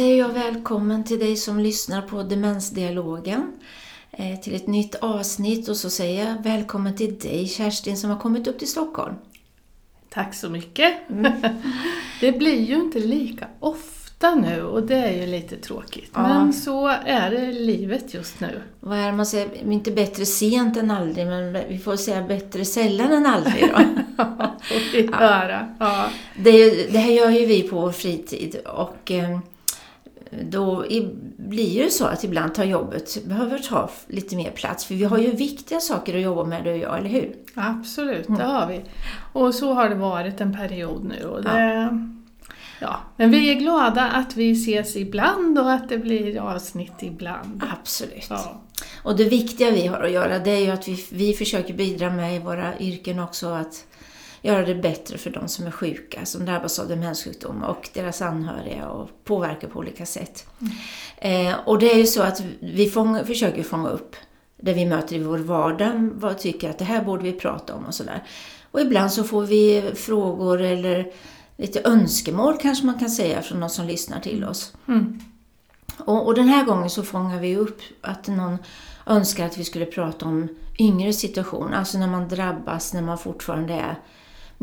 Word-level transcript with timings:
säger 0.00 0.18
jag 0.18 0.28
välkommen 0.28 1.04
till 1.04 1.18
dig 1.18 1.36
som 1.36 1.60
lyssnar 1.60 2.02
på 2.02 2.22
Demensdialogen 2.22 3.52
eh, 4.10 4.40
till 4.40 4.54
ett 4.54 4.66
nytt 4.66 4.94
avsnitt 4.94 5.68
och 5.68 5.76
så 5.76 5.90
säger 5.90 6.28
jag 6.28 6.42
välkommen 6.42 6.96
till 6.96 7.18
dig 7.18 7.48
Kerstin 7.48 7.96
som 7.96 8.10
har 8.10 8.18
kommit 8.18 8.46
upp 8.46 8.58
till 8.58 8.68
Stockholm. 8.68 9.14
Tack 10.08 10.34
så 10.34 10.48
mycket! 10.48 11.10
Mm. 11.10 11.32
det 12.20 12.32
blir 12.32 12.60
ju 12.60 12.74
inte 12.74 12.98
lika 12.98 13.46
ofta 13.60 14.34
nu 14.34 14.62
och 14.62 14.82
det 14.82 14.96
är 14.96 15.20
ju 15.20 15.26
lite 15.26 15.56
tråkigt. 15.56 16.10
Ja. 16.14 16.22
Men 16.22 16.52
så 16.52 16.88
är 16.88 17.30
det 17.30 17.52
livet 17.52 18.14
just 18.14 18.40
nu. 18.40 18.62
Vad 18.80 18.98
är 18.98 19.06
det 19.06 19.12
man 19.12 19.26
säger? 19.26 19.72
Inte 19.72 19.90
bättre 19.90 20.26
sent 20.26 20.76
än 20.76 20.90
aldrig, 20.90 21.26
men 21.26 21.52
vi 21.68 21.78
får 21.78 21.96
säga 21.96 22.22
bättre 22.22 22.64
sällan 22.64 23.12
än 23.12 23.26
aldrig 23.26 23.72
då. 23.74 23.80
ja, 24.16 24.56
höra. 25.12 25.74
Ja. 25.78 26.08
Det, 26.36 26.70
det 26.92 26.98
här 26.98 27.12
gör 27.12 27.30
ju 27.30 27.46
vi 27.46 27.62
på 27.62 27.80
vår 27.80 27.92
fritid 27.92 28.56
och 28.66 29.10
eh, 29.10 29.38
då 30.30 30.84
blir 31.36 31.84
det 31.84 31.90
så 31.90 32.04
att 32.06 32.24
ibland 32.24 32.54
tar 32.54 32.64
jobbet 32.64 33.24
behöver 33.24 33.58
ta 33.58 33.90
lite 34.06 34.36
mer 34.36 34.50
plats. 34.50 34.84
För 34.84 34.94
vi 34.94 35.04
har 35.04 35.18
ju 35.18 35.30
viktiga 35.30 35.80
saker 35.80 36.16
att 36.16 36.22
jobba 36.22 36.44
med 36.44 36.64
du 36.64 36.70
och 36.70 36.78
jag, 36.78 36.98
eller 36.98 37.08
hur? 37.08 37.36
Absolut, 37.54 38.26
det 38.26 38.42
har 38.42 38.66
vi. 38.66 38.80
Och 39.32 39.54
så 39.54 39.72
har 39.72 39.88
det 39.88 39.94
varit 39.94 40.40
en 40.40 40.56
period 40.56 41.04
nu. 41.04 41.24
Och 41.24 41.42
det, 41.42 41.60
ja. 41.60 41.90
ja. 42.80 43.00
Men 43.16 43.30
vi 43.30 43.50
är 43.50 43.54
glada 43.54 44.02
att 44.02 44.36
vi 44.36 44.52
ses 44.52 44.96
ibland 44.96 45.58
och 45.58 45.72
att 45.72 45.88
det 45.88 45.98
blir 45.98 46.40
avsnitt 46.40 47.02
ibland. 47.02 47.62
Absolut. 47.80 48.26
Ja. 48.30 48.62
Och 49.02 49.16
det 49.16 49.24
viktiga 49.24 49.70
vi 49.70 49.86
har 49.86 50.00
att 50.00 50.10
göra 50.10 50.38
det 50.38 50.50
är 50.50 50.60
ju 50.60 50.70
att 50.70 50.88
vi, 50.88 51.06
vi 51.12 51.32
försöker 51.32 51.74
bidra 51.74 52.10
med 52.10 52.36
i 52.36 52.38
våra 52.38 52.78
yrken 52.78 53.18
också 53.18 53.48
att 53.48 53.86
göra 54.42 54.66
det 54.66 54.74
bättre 54.74 55.18
för 55.18 55.30
de 55.30 55.48
som 55.48 55.66
är 55.66 55.70
sjuka, 55.70 56.24
som 56.24 56.44
drabbas 56.44 56.78
av 56.78 56.88
demenssjukdom 56.88 57.62
och 57.62 57.90
deras 57.94 58.22
anhöriga 58.22 58.88
och 58.88 59.10
påverkar 59.24 59.68
på 59.68 59.78
olika 59.78 60.06
sätt. 60.06 60.46
Mm. 60.60 61.48
Eh, 61.50 61.56
och 61.64 61.78
det 61.78 61.92
är 61.92 61.98
ju 61.98 62.06
så 62.06 62.22
att 62.22 62.42
vi 62.60 62.90
fånga, 62.90 63.24
försöker 63.24 63.62
fånga 63.62 63.88
upp 63.88 64.16
det 64.56 64.72
vi 64.72 64.86
möter 64.86 65.16
i 65.16 65.18
vår 65.18 65.38
vardag, 65.38 66.10
vad 66.14 66.38
tycker 66.38 66.70
att 66.70 66.78
det 66.78 66.84
här 66.84 67.04
borde 67.04 67.22
vi 67.22 67.32
prata 67.32 67.74
om 67.74 67.84
och 67.84 67.94
sådär. 67.94 68.24
Och 68.70 68.80
ibland 68.80 69.12
så 69.12 69.24
får 69.24 69.42
vi 69.42 69.92
frågor 69.94 70.60
eller 70.62 71.12
lite 71.56 71.80
önskemål 71.84 72.56
kanske 72.60 72.86
man 72.86 72.98
kan 72.98 73.10
säga 73.10 73.42
från 73.42 73.60
någon 73.60 73.70
som 73.70 73.86
lyssnar 73.86 74.20
till 74.20 74.44
oss. 74.44 74.72
Mm. 74.88 75.20
Och, 75.98 76.26
och, 76.26 76.34
den 76.34 76.48
här 76.48 76.64
gången 76.64 76.90
så 76.90 77.02
fångar 77.02 77.40
vi 77.40 77.56
upp 77.56 77.80
att 78.00 78.26
någon 78.26 78.58
önskar 79.06 79.46
att 79.46 79.58
vi 79.58 79.64
skulle 79.64 79.86
prata 79.86 80.26
om 80.26 80.48
yngre 80.78 81.12
situation, 81.12 81.74
alltså 81.74 81.98
när 81.98 82.06
man 82.06 82.28
drabbas 82.28 82.94
när 82.94 83.02
man 83.02 83.18
fortfarande 83.18 83.74
är 83.74 83.98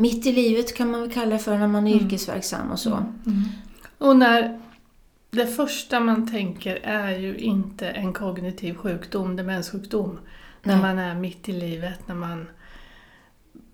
mitt 0.00 0.26
i 0.26 0.32
livet 0.32 0.76
kan 0.76 0.90
man 0.90 1.00
väl 1.00 1.12
kalla 1.12 1.30
det 1.30 1.38
för 1.38 1.58
när 1.58 1.66
man 1.66 1.86
är 1.86 1.92
mm. 1.92 2.04
yrkesverksam 2.04 2.70
och 2.70 2.78
så. 2.78 2.94
Mm. 2.94 3.12
mm. 3.26 3.42
Och 3.98 4.16
när 4.16 4.60
det 5.30 5.46
första 5.46 6.00
man 6.00 6.30
tänker 6.32 6.76
är 6.76 7.18
ju 7.18 7.36
inte 7.36 7.88
en 7.88 8.12
kognitiv 8.12 8.74
sjukdom, 8.74 9.36
demenssjukdom. 9.36 10.18
Nej. 10.62 10.76
När 10.76 10.82
man 10.82 10.98
är 10.98 11.14
mitt 11.14 11.48
i 11.48 11.52
livet, 11.52 12.08
när 12.08 12.14
man 12.14 12.46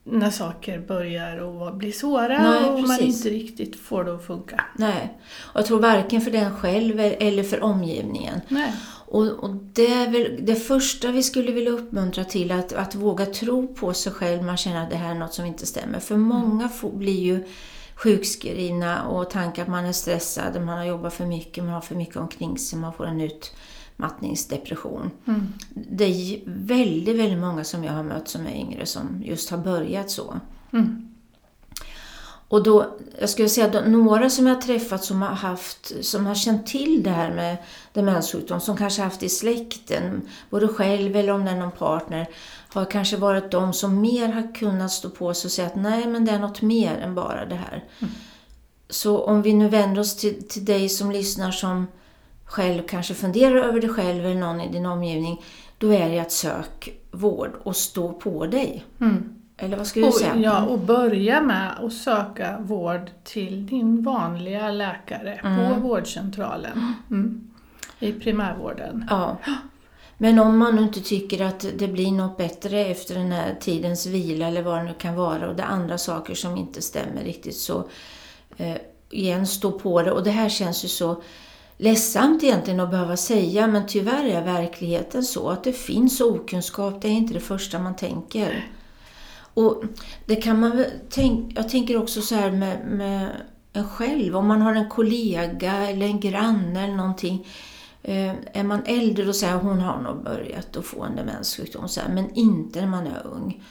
när 0.04 0.30
saker 0.30 0.78
börjar 0.78 1.66
att 1.68 1.74
bli 1.74 1.92
svåra 1.92 2.42
Nej, 2.42 2.70
och 2.70 2.80
man 2.80 3.00
inte 3.00 3.28
riktigt 3.28 3.80
får 3.80 4.04
det 4.04 4.14
att 4.14 4.26
funka. 4.26 4.64
Nej, 4.76 5.18
och 5.52 5.60
jag 5.60 5.66
tror 5.66 5.80
varken 5.80 6.20
för 6.20 6.30
den 6.30 6.56
själv 6.56 7.00
eller 7.00 7.42
för 7.42 7.62
omgivningen. 7.62 8.40
Nej. 8.48 8.72
Och, 9.14 9.26
och, 9.26 9.50
det 9.72 9.92
är 9.92 10.10
väl 10.10 10.46
det 10.46 10.54
första 10.54 11.12
vi 11.12 11.22
skulle 11.22 11.52
vilja 11.52 11.70
uppmuntra 11.70 12.24
till, 12.24 12.52
att, 12.52 12.72
att 12.72 12.94
våga 12.94 13.26
tro 13.26 13.74
på 13.74 13.94
sig 13.94 14.12
själv. 14.12 14.42
Man 14.42 14.56
känner 14.56 14.82
att 14.82 14.90
det 14.90 14.96
här 14.96 15.10
är 15.10 15.18
något 15.18 15.34
som 15.34 15.44
inte 15.44 15.66
stämmer. 15.66 16.00
För 16.00 16.14
mm. 16.14 16.26
många 16.28 16.68
får, 16.68 16.92
blir 16.92 17.20
ju 17.20 17.44
sjukskrivna 17.94 19.06
och 19.06 19.30
tankar 19.30 19.62
att 19.62 19.68
man 19.68 19.84
är 19.84 19.92
stressad, 19.92 20.62
man 20.62 20.78
har 20.78 20.84
jobbat 20.84 21.14
för 21.14 21.26
mycket, 21.26 21.64
man 21.64 21.72
har 21.72 21.80
för 21.80 21.94
mycket 21.94 22.16
omkring 22.16 22.58
sig, 22.58 22.78
man 22.78 22.92
får 22.92 23.06
en 23.06 23.20
utmattningsdepression. 23.20 25.10
Mm. 25.26 25.52
Det 25.74 26.04
är 26.04 26.40
väldigt, 26.46 27.16
väldigt 27.16 27.38
många 27.38 27.64
som 27.64 27.84
jag 27.84 27.92
har 27.92 28.02
mött 28.02 28.28
som 28.28 28.46
är 28.46 28.54
yngre 28.54 28.86
som 28.86 29.22
just 29.24 29.50
har 29.50 29.58
börjat 29.58 30.10
så. 30.10 30.40
Mm. 30.72 31.13
Och 32.54 32.62
då, 32.62 32.86
jag 33.20 33.30
skulle 33.30 33.48
säga 33.48 33.66
att 33.66 33.88
några 33.88 34.30
som 34.30 34.46
jag 34.46 34.54
har 34.54 34.62
träffat 34.62 35.04
som 35.04 35.22
har, 35.22 35.28
haft, 35.28 36.04
som 36.04 36.26
har 36.26 36.34
känt 36.34 36.66
till 36.66 37.02
det 37.02 37.10
här 37.10 37.30
med 37.30 37.56
demenssjukdom, 37.92 38.60
som 38.60 38.76
kanske 38.76 39.02
haft 39.02 39.22
i 39.22 39.28
släkten, 39.28 40.28
både 40.50 40.68
själv 40.68 41.16
eller 41.16 41.32
om 41.32 41.44
det 41.44 41.50
är 41.50 41.56
någon 41.56 41.70
partner, 41.70 42.28
har 42.68 42.84
kanske 42.84 43.16
varit 43.16 43.50
de 43.50 43.72
som 43.72 44.00
mer 44.00 44.28
har 44.28 44.54
kunnat 44.54 44.90
stå 44.92 45.10
på 45.10 45.34
sig 45.34 45.48
och 45.48 45.52
säga 45.52 45.66
att 45.66 45.76
nej 45.76 46.06
men 46.06 46.24
det 46.24 46.32
är 46.32 46.38
något 46.38 46.62
mer 46.62 46.96
än 46.96 47.14
bara 47.14 47.46
det 47.46 47.54
här. 47.54 47.84
Mm. 47.98 48.14
Så 48.88 49.18
om 49.18 49.42
vi 49.42 49.52
nu 49.52 49.68
vänder 49.68 50.00
oss 50.00 50.16
till, 50.16 50.48
till 50.48 50.64
dig 50.64 50.88
som 50.88 51.10
lyssnar 51.10 51.50
som 51.50 51.86
själv 52.44 52.82
kanske 52.88 53.14
funderar 53.14 53.56
över 53.56 53.80
det 53.80 53.88
själv 53.88 54.26
eller 54.26 54.40
någon 54.40 54.60
i 54.60 54.72
din 54.72 54.86
omgivning, 54.86 55.44
då 55.78 55.92
är 55.92 56.08
det 56.08 56.18
att 56.18 56.32
sök 56.32 57.00
vård 57.10 57.50
och 57.62 57.76
stå 57.76 58.12
på 58.12 58.46
dig. 58.46 58.84
Mm. 59.00 59.43
Eller 59.56 59.76
vad 59.76 59.86
skulle 59.86 60.06
du 60.06 60.12
säga? 60.12 60.36
ja, 60.36 60.64
och 60.64 60.78
börja 60.78 61.40
med 61.40 61.72
att 61.84 61.92
söka 61.92 62.58
vård 62.60 63.10
till 63.24 63.66
din 63.66 64.02
vanliga 64.02 64.70
läkare 64.70 65.40
mm. 65.44 65.74
på 65.74 65.80
vårdcentralen. 65.80 66.94
Mm. 67.10 67.50
I 67.98 68.12
primärvården. 68.12 69.06
Ja. 69.10 69.36
Men 70.18 70.38
om 70.38 70.58
man 70.58 70.76
nu 70.76 70.82
inte 70.82 71.00
tycker 71.00 71.44
att 71.44 71.66
det 71.78 71.88
blir 71.88 72.12
något 72.12 72.36
bättre 72.36 72.80
efter 72.80 73.14
den 73.14 73.32
här 73.32 73.56
tidens 73.60 74.06
vila 74.06 74.46
eller 74.46 74.62
vad 74.62 74.78
det 74.78 74.82
nu 74.82 74.94
kan 74.98 75.14
vara 75.14 75.48
och 75.48 75.56
det 75.56 75.62
är 75.62 75.66
andra 75.66 75.98
saker 75.98 76.34
som 76.34 76.56
inte 76.56 76.82
stämmer 76.82 77.24
riktigt 77.24 77.56
så 77.56 77.88
eh, 78.56 78.76
igen 79.10 79.46
stå 79.46 79.72
på 79.72 80.02
det. 80.02 80.12
Och 80.12 80.24
det 80.24 80.30
här 80.30 80.48
känns 80.48 80.84
ju 80.84 80.88
så 80.88 81.22
ledsamt 81.76 82.42
egentligen 82.42 82.80
att 82.80 82.90
behöva 82.90 83.16
säga 83.16 83.66
men 83.66 83.86
tyvärr 83.86 84.24
är 84.24 84.44
verkligheten 84.44 85.24
så 85.24 85.48
att 85.48 85.64
det 85.64 85.72
finns 85.72 86.20
okunskap. 86.20 87.02
Det 87.02 87.08
är 87.08 87.12
inte 87.12 87.34
det 87.34 87.40
första 87.40 87.78
man 87.78 87.96
tänker. 87.96 88.64
Och 89.54 89.84
det 90.26 90.36
kan 90.36 90.60
man 90.60 90.76
väl 90.76 90.90
tänka, 91.10 91.52
jag 91.56 91.68
tänker 91.68 91.96
också 91.96 92.20
så 92.20 92.34
här 92.34 92.50
med, 92.50 92.86
med 92.86 93.30
en 93.72 93.88
själv, 93.88 94.36
om 94.36 94.46
man 94.46 94.62
har 94.62 94.74
en 94.74 94.88
kollega 94.88 95.72
eller 95.72 96.06
en 96.06 96.20
granne 96.20 96.84
eller 96.84 96.94
någonting. 96.94 97.46
Eh, 98.02 98.34
är 98.52 98.62
man 98.62 98.82
äldre 98.86 99.28
och 99.28 99.36
säger 99.36 99.54
hon 99.54 99.80
har 99.80 100.02
nog 100.02 100.24
börjat 100.24 100.76
att 100.76 100.84
få 100.84 101.02
en 101.02 101.16
demenssjukdom, 101.16 101.88
så 101.88 102.00
här, 102.00 102.08
men 102.08 102.34
inte 102.34 102.80
när 102.80 102.88
man 102.88 103.06
är 103.06 103.26
ung. 103.26 103.62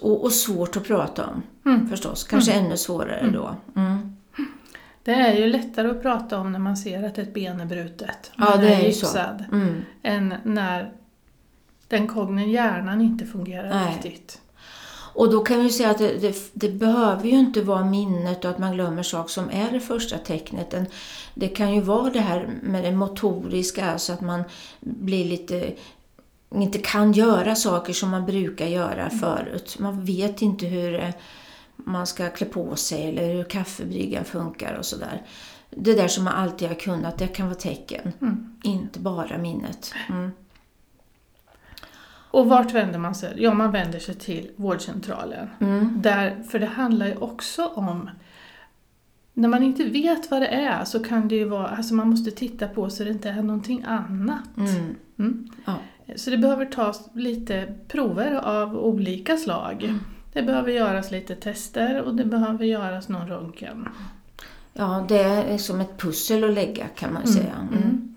Och, 0.00 0.24
och 0.24 0.32
svårt 0.32 0.76
att 0.76 0.84
prata 0.84 1.26
om 1.26 1.42
mm. 1.64 1.88
förstås, 1.88 2.24
kanske 2.24 2.52
mm. 2.52 2.66
ännu 2.66 2.76
svårare 2.76 3.18
mm. 3.18 3.32
då. 3.32 3.56
Mm. 3.76 4.16
Det 5.04 5.12
är 5.12 5.34
ju 5.34 5.46
lättare 5.46 5.90
att 5.90 6.02
prata 6.02 6.38
om 6.38 6.52
när 6.52 6.58
man 6.58 6.76
ser 6.76 7.02
att 7.02 7.18
ett 7.18 7.34
ben 7.34 7.60
är 7.60 7.66
brutet. 7.66 8.32
Ja, 8.36 8.56
det 8.56 8.74
är, 8.74 8.84
är 8.84 8.92
så. 8.92 9.18
Mm. 9.52 9.82
Än 10.02 10.34
när 10.44 10.92
den 11.88 12.08
kognitiva 12.08 12.52
hjärnan 12.52 13.00
inte 13.00 13.26
fungerar 13.26 13.68
Nej. 13.68 13.94
riktigt. 13.94 14.40
Och 15.14 15.30
då 15.30 15.40
kan 15.40 15.62
vi 15.62 15.70
säga 15.70 15.90
att 15.90 15.98
det, 15.98 16.18
det, 16.18 16.50
det, 16.52 16.68
behöver 16.68 17.24
ju 17.24 17.38
inte 17.38 17.62
vara 17.62 17.84
minnet 17.84 18.44
och 18.44 18.50
att 18.50 18.58
man 18.58 18.72
glömmer 18.72 19.02
saker 19.02 19.30
som 19.30 19.50
är 19.50 19.72
det 19.72 19.80
första 19.80 20.18
tecknet. 20.18 20.74
Det 21.34 21.48
kan 21.48 21.74
ju 21.74 21.80
vara 21.80 22.10
det 22.10 22.20
här 22.20 22.48
med 22.62 22.84
det 22.84 22.92
motoriska, 22.92 23.84
alltså 23.84 24.12
att 24.12 24.20
man 24.20 24.44
blir 24.80 25.24
lite 25.24 25.72
inte 26.54 26.78
kan 26.78 27.12
göra 27.12 27.54
saker 27.54 27.92
som 27.92 28.10
man 28.10 28.26
brukar 28.26 28.66
göra 28.66 29.06
mm. 29.06 29.18
förut. 29.18 29.76
Man 29.78 30.04
vet 30.04 30.42
inte 30.42 30.66
hur 30.66 31.12
man 31.76 32.06
ska 32.06 32.28
klä 32.28 32.46
på 32.46 32.76
sig 32.76 33.08
eller 33.08 33.34
hur 33.34 33.44
kaffebryggan 33.44 34.24
funkar 34.24 34.74
och 34.74 34.84
sådär. 34.84 35.22
Det 35.70 35.94
där 35.94 36.08
som 36.08 36.24
man 36.24 36.34
alltid 36.34 36.68
har 36.68 36.74
kunnat, 36.74 37.18
det 37.18 37.26
kan 37.26 37.46
vara 37.46 37.58
tecken. 37.58 38.12
Mm. 38.20 38.56
Inte 38.64 38.98
bara 38.98 39.38
minnet. 39.38 39.94
Mm. 40.08 40.30
Och 42.32 42.46
vart 42.48 42.72
vänder 42.72 42.98
man 42.98 43.14
sig? 43.14 43.34
Ja, 43.36 43.54
man 43.54 43.72
vänder 43.72 43.98
sig 43.98 44.14
till 44.14 44.50
vårdcentralen. 44.56 45.48
Mm. 45.60 46.02
Där, 46.02 46.42
för 46.50 46.58
det 46.58 46.66
handlar 46.66 47.06
ju 47.06 47.16
också 47.16 47.66
om 47.66 48.10
när 49.34 49.48
man 49.48 49.62
inte 49.62 49.84
vet 49.84 50.30
vad 50.30 50.42
det 50.42 50.46
är 50.46 50.84
så 50.84 51.04
kan 51.04 51.28
det 51.28 51.34
ju 51.34 51.44
vara, 51.44 51.68
alltså 51.68 51.94
man 51.94 52.10
måste 52.10 52.30
titta 52.30 52.68
på 52.68 52.90
så 52.90 53.04
det 53.04 53.10
inte 53.10 53.28
är 53.28 53.42
någonting 53.42 53.84
annat. 53.86 54.56
Mm. 54.56 54.94
Mm. 55.18 55.48
Ja. 55.64 55.74
Så 56.16 56.30
det 56.30 56.38
behöver 56.38 56.66
tas 56.66 57.08
lite 57.14 57.74
prover 57.88 58.34
av 58.34 58.76
olika 58.76 59.36
slag. 59.36 59.84
Mm. 59.84 59.98
Det 60.32 60.42
behöver 60.42 60.72
göras 60.72 61.10
lite 61.10 61.34
tester 61.34 62.02
och 62.02 62.14
det 62.14 62.24
behöver 62.24 62.64
göras 62.64 63.08
någon 63.08 63.28
röntgen. 63.28 63.88
Ja, 64.72 65.04
det 65.08 65.22
är 65.22 65.58
som 65.58 65.80
ett 65.80 65.98
pussel 65.98 66.44
att 66.44 66.54
lägga 66.54 66.86
kan 66.88 67.12
man 67.12 67.22
mm. 67.22 67.34
säga. 67.34 67.68
Mm. 67.72 68.11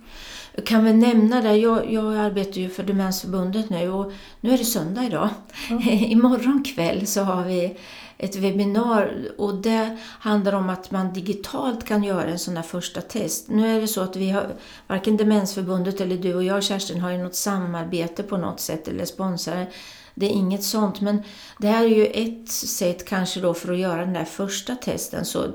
Jag 0.55 0.65
kan 0.65 0.85
väl 0.85 0.95
nämna 0.95 1.41
det, 1.41 1.57
jag, 1.57 1.91
jag 1.91 2.17
arbetar 2.17 2.61
ju 2.61 2.69
för 2.69 2.83
Demensförbundet 2.83 3.69
nu 3.69 3.89
och 3.89 4.11
nu 4.41 4.53
är 4.53 4.57
det 4.57 4.65
söndag 4.65 5.03
idag. 5.03 5.29
Mm. 5.69 5.81
Imorgon 5.89 6.63
kväll 6.63 7.07
så 7.07 7.21
har 7.21 7.43
vi 7.43 7.77
ett 8.17 8.35
webbinar 8.35 9.25
och 9.37 9.55
det 9.55 9.97
handlar 10.19 10.53
om 10.53 10.69
att 10.69 10.91
man 10.91 11.13
digitalt 11.13 11.85
kan 11.85 12.03
göra 12.03 12.25
en 12.25 12.39
sån 12.39 12.55
här 12.55 12.63
första 12.63 13.01
test. 13.01 13.49
Nu 13.49 13.75
är 13.75 13.81
det 13.81 13.87
så 13.87 14.01
att 14.01 14.15
vi 14.15 14.29
har, 14.29 14.47
varken 14.87 15.17
Demensförbundet 15.17 16.01
eller 16.01 16.17
du 16.17 16.33
och 16.33 16.43
jag 16.43 16.63
Kerstin 16.63 17.01
har 17.01 17.11
ju 17.11 17.17
något 17.17 17.35
samarbete 17.35 18.23
på 18.23 18.37
något 18.37 18.59
sätt 18.59 18.87
eller 18.87 19.05
sponsrar. 19.05 19.67
Det 20.13 20.25
är 20.25 20.29
inget 20.29 20.63
sånt 20.63 21.01
men 21.01 21.23
det 21.57 21.67
här 21.67 21.83
är 21.83 21.95
ju 21.95 22.05
ett 22.05 22.49
sätt 22.49 23.05
kanske 23.05 23.39
då 23.39 23.53
för 23.53 23.73
att 23.73 23.79
göra 23.79 24.05
den 24.05 24.13
där 24.13 24.25
första 24.25 24.75
testen 24.75 25.25
så 25.25 25.45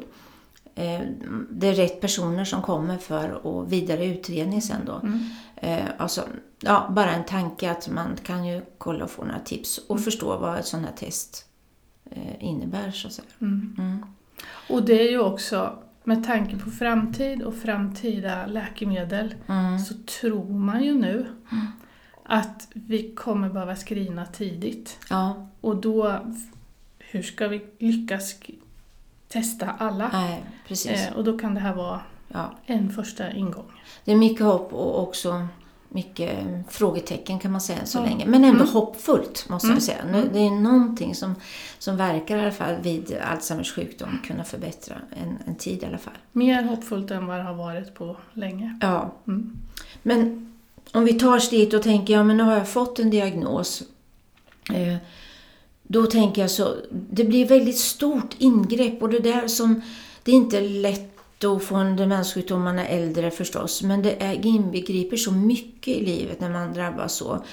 det 1.51 1.69
är 1.69 1.75
rätt 1.75 2.01
personer 2.01 2.45
som 2.45 2.63
kommer 2.63 2.99
för 2.99 3.41
att 3.63 3.73
vidare 3.73 4.05
utredning 4.07 4.63
sen 4.63 4.81
då. 4.87 4.93
Mm. 5.03 5.19
Eh, 5.57 5.85
alltså, 5.99 6.23
ja, 6.61 6.89
bara 6.91 7.11
en 7.11 7.25
tanke 7.25 7.71
att 7.71 7.89
man 7.89 8.17
kan 8.23 8.45
ju 8.47 8.63
kolla 8.79 9.05
och 9.05 9.11
få 9.11 9.25
några 9.25 9.41
tips 9.41 9.79
och 9.79 9.91
Mm. 9.97 10.03
förstå 10.05 10.39
vad 10.39 10.59
ett 10.59 10.67
sånt 10.67 10.87
här 10.87 10.93
test 10.97 11.45
eh, 12.11 12.45
innebär 12.45 12.91
så 12.91 13.07
att 13.09 13.13
säga. 13.15 13.27
Mm. 13.41 13.77
Mm. 13.79 14.07
Och 14.71 14.83
det 14.83 15.01
är 15.09 15.11
ju 15.11 15.19
också 15.21 15.79
med 16.05 16.25
tanke 16.27 16.57
på 16.59 16.71
framtid 16.71 17.43
och 17.43 17.55
framtida 17.55 18.47
läkemedel 18.47 19.35
Mm. 19.47 19.79
så 19.79 19.95
tror 20.21 20.59
man 20.59 20.85
ju 20.85 20.95
nu 20.95 21.27
att 22.25 22.69
vi 22.75 23.15
kommer 23.15 23.49
behöva 23.51 23.77
screena 23.77 24.27
tidigt. 24.27 24.99
Ja, 25.11 25.49
Och 25.61 25.77
då, 25.77 26.17
hur 26.99 27.23
ska 27.23 27.49
vi 27.49 27.67
lyckas 27.79 28.35
testa 29.33 29.71
alla? 29.79 30.11
nej, 30.13 30.45
precis. 30.69 30.91
Eh, 31.07 31.13
och 31.17 31.25
då 31.25 31.39
kan 31.39 31.55
det 31.55 31.61
här 31.61 31.75
vara 31.75 32.01
Ja. 32.29 32.55
en 32.67 32.91
första 32.93 33.33
ingång. 33.33 33.71
Det 34.05 34.13
är 34.13 34.17
mycket 34.17 34.47
hopp 34.47 34.73
och 34.73 35.03
också 35.03 35.47
mycket 35.89 36.39
eh, 36.39 36.61
frågetecken 36.69 37.39
kan 37.39 37.53
man 37.53 37.61
säga 37.61 37.79
så 37.85 37.99
Ja. 37.99 38.03
länge. 38.03 38.27
Men 38.27 38.45
ändå 38.45 38.61
Mm. 38.63 38.73
hoppfullt 38.73 39.49
måste 39.49 39.67
Mm. 39.67 39.75
vi 39.75 39.81
säga. 39.81 40.05
Nu, 40.13 40.29
det 40.33 40.39
är 40.39 40.51
någonting 40.51 41.15
som, 41.15 41.35
som 41.79 41.97
verkar 41.97 42.39
i 42.39 42.41
alla 42.41 42.51
fall 42.51 42.75
vid 42.83 43.17
Alzheimers 43.33 43.75
sjukdom 43.75 44.19
kunna 44.27 44.45
förbättra 44.45 44.97
en, 45.23 45.39
en 45.47 45.55
tid 45.55 45.83
i 45.83 45.87
alla 45.87 45.99
fall. 45.99 46.15
Mer 46.33 46.63
hoppfullt 46.63 47.11
än 47.11 47.27
vad 47.27 47.37
det 47.39 47.43
har 47.43 47.55
varit 47.55 47.95
på 47.95 48.17
länge. 48.33 48.79
Ja, 48.83 49.13
Mm. 49.27 49.57
men 50.03 50.47
om 50.93 51.05
vi 51.05 51.13
tar 51.13 51.37
oss 51.37 51.51
dit 51.51 51.75
och 51.75 51.83
tänker, 51.83 52.15
ja 52.15 52.23
men 52.25 52.37
nu 52.37 52.43
har 52.43 52.55
jag 52.55 52.69
fått 52.69 52.99
en 52.99 53.11
diagnos. 53.11 53.83
Eh, 54.73 54.97
då 55.93 56.07
tänker 56.07 56.43
jag 56.43 56.51
så, 56.51 56.77
det 56.91 57.25
blir 57.25 57.47
väldigt 57.47 57.79
stort 57.79 58.35
ingrepp 58.39 59.03
och 59.03 59.09
det 59.09 59.19
där 59.19 59.49
som, 59.49 59.83
det 60.23 60.31
är 60.31 60.37
inte 60.37 60.61
lätt 60.61 61.45
att 61.45 61.65
få 61.65 61.75
en 61.75 61.97
demenssjukdom 61.97 62.59
om 62.59 62.65
man 62.65 62.79
är 62.79 62.85
äldre 62.85 63.31
förstås, 63.31 63.83
men 63.83 64.03
det 64.03 64.23
är, 64.23 64.47
inbegriper 64.47 65.17
så 65.17 65.33
mycket 65.33 65.97
i 65.97 66.05
livet 66.05 66.41
när 66.41 66.51
man 66.51 66.73
drabbas 66.73 67.15
så. 67.15 67.45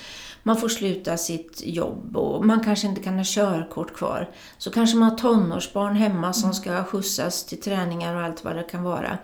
Man 0.43 0.57
får 0.57 0.69
sluta 0.69 1.17
sitt 1.17 1.61
jobb 1.65 2.17
och 2.17 2.45
man 2.45 2.63
kanske 2.63 2.87
inte 2.87 3.01
kan 3.01 3.17
ha 3.17 3.23
körkort 3.25 3.93
kvar. 3.93 4.29
Så 4.57 4.71
kanske 4.71 4.97
man 4.97 5.09
har 5.09 5.17
tonårsbarn 5.17 5.95
hemma 5.95 6.33
som 6.33 6.53
ska 6.53 6.83
skjutsas 6.83 7.45
till 7.45 7.61
träningar 7.61 8.15
och 8.15 8.21
allt 8.21 8.43
vad 8.43 8.55
det 8.55 8.63
kan 8.63 8.83
vara. 8.83 9.17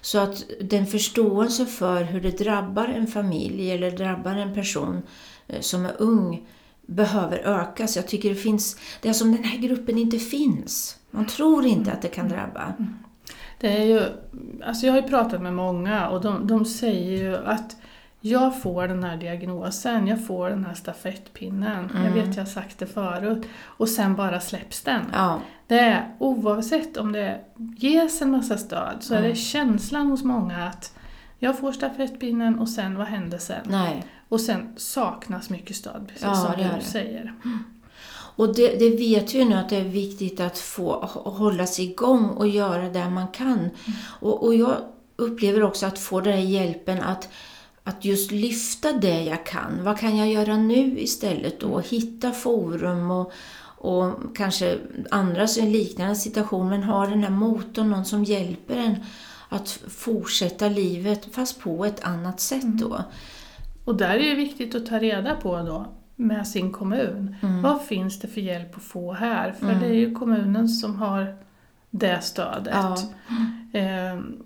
Så 0.00 0.18
att 0.18 0.44
den 0.60 0.86
förståelse 0.86 1.66
för 1.66 2.02
hur 2.02 2.20
det 2.20 2.38
drabbar 2.38 2.88
en 2.88 3.06
familj 3.06 3.70
eller 3.70 3.90
drabbar 3.90 4.34
en 4.34 4.54
person 4.54 5.02
eh, 5.46 5.60
som 5.60 5.86
är 5.86 5.94
ung 5.98 6.46
behöver 6.88 7.38
ökas. 7.38 7.96
Jag 7.96 8.08
tycker 8.08 8.28
det 8.28 8.34
finns, 8.34 8.76
det 9.02 9.08
är 9.08 9.12
som 9.12 9.32
den 9.32 9.44
här 9.44 9.58
gruppen 9.58 9.98
inte 9.98 10.18
finns. 10.18 10.96
Man 11.10 11.26
tror 11.26 11.66
inte 11.66 11.92
att 11.92 12.02
det 12.02 12.08
kan 12.08 12.28
drabba. 12.28 12.72
Det 13.60 13.76
är 13.76 13.84
ju, 13.84 14.02
alltså 14.64 14.86
jag 14.86 14.92
har 14.92 15.02
ju 15.02 15.08
pratat 15.08 15.42
med 15.42 15.54
många 15.54 16.08
och 16.08 16.20
de, 16.20 16.46
de 16.46 16.64
säger 16.64 17.18
ju 17.18 17.36
att 17.36 17.76
jag 18.20 18.62
får 18.62 18.88
den 18.88 19.04
här 19.04 19.16
diagnosen, 19.16 20.06
jag 20.06 20.26
får 20.26 20.50
den 20.50 20.64
här 20.64 20.74
stafettpinnen. 20.74 21.90
Jag 22.04 22.10
vet 22.10 22.36
jag 22.36 22.42
har 22.42 22.50
sagt 22.50 22.78
det 22.78 22.86
förut. 22.86 23.46
Och 23.64 23.88
sen 23.88 24.14
bara 24.16 24.40
släpps 24.40 24.82
den. 24.82 25.02
Ja, 25.12 25.40
Det 25.66 25.78
är 25.78 26.14
oavsett 26.18 26.96
om 26.96 27.12
det 27.12 27.40
ges 27.76 28.22
en 28.22 28.30
massa 28.30 28.58
stöd 28.58 28.96
så 29.00 29.14
är 29.14 29.22
det 29.22 29.34
känslan 29.34 30.06
hos 30.06 30.24
många 30.24 30.64
att 30.66 30.92
jag 31.38 31.58
får 31.58 31.72
stafettpinnen 31.72 32.58
och 32.58 32.68
sen 32.68 32.94
vad 32.96 33.06
händer 33.06 33.38
sen? 33.38 33.66
nej. 33.70 34.04
Och 34.28 34.40
sen 34.40 34.68
saknas 34.76 35.50
mycket 35.50 35.76
stöd, 35.76 36.04
precis 36.08 36.22
Ja, 36.22 36.34
som 36.34 36.78
du 36.78 36.84
säger. 36.84 37.34
Och 38.38 38.54
det, 38.54 38.78
det 38.78 38.90
vet 38.90 39.34
vi 39.34 39.44
nu 39.44 39.54
att 39.54 39.68
det 39.68 39.76
är 39.76 39.84
viktigt 39.84 40.40
att 40.40 40.58
få 40.58 41.06
hålla 41.24 41.66
sig 41.66 41.84
igång 41.84 42.28
och 42.28 42.48
göra 42.48 42.88
det 42.88 43.10
man 43.10 43.28
kan. 43.28 43.70
Och, 44.20 44.44
och 44.44 44.54
jag 44.54 44.76
upplever 45.16 45.62
också 45.62 45.86
att 45.86 45.98
få 45.98 46.20
den 46.20 46.32
här 46.32 46.40
hjälpen 46.40 47.02
att, 47.02 47.28
att 47.84 48.04
just 48.04 48.30
lyfta 48.30 48.92
det 48.92 49.22
jag 49.24 49.46
kan. 49.46 49.84
Vad 49.84 49.98
kan 49.98 50.16
jag 50.16 50.28
göra 50.28 50.56
nu 50.56 50.98
istället 50.98 51.60
då? 51.60 51.80
Hitta 51.80 52.32
forum 52.32 53.10
och, 53.10 53.32
och 53.78 54.36
kanske 54.36 54.78
andra 55.10 55.44
i 55.44 55.62
liknande 55.62 56.14
situation 56.14 56.68
men 56.68 56.82
har 56.82 57.06
den 57.06 57.22
här 57.22 57.30
motorn, 57.30 57.90
någon 57.90 58.04
som 58.04 58.24
hjälper 58.24 58.76
en 58.76 58.96
att 59.48 59.68
fortsätta 59.88 60.68
livet 60.68 61.34
fast 61.34 61.60
på 61.60 61.84
ett 61.84 62.04
annat 62.04 62.40
sätt 62.40 62.78
då. 62.78 63.04
Och 63.88 63.96
där 63.96 64.14
är 64.14 64.28
det 64.30 64.34
viktigt 64.34 64.74
att 64.74 64.86
ta 64.86 64.98
reda 64.98 65.34
på 65.34 65.62
då 65.62 65.86
med 66.16 66.48
sin 66.48 66.72
kommun. 66.72 67.34
Mm. 67.42 67.62
Vad 67.62 67.82
finns 67.82 68.20
det 68.20 68.28
för 68.28 68.40
hjälp 68.40 68.76
att 68.76 68.82
få 68.82 69.12
här? 69.12 69.52
För 69.52 69.66
det 69.66 69.86
är 69.86 69.94
ju 69.94 70.14
kommunen 70.14 70.68
som 70.68 70.96
har 70.96 71.36
det 71.90 72.20
stödet. 72.20 72.74
Ja. 72.74 72.96
Ehm, 73.72 74.36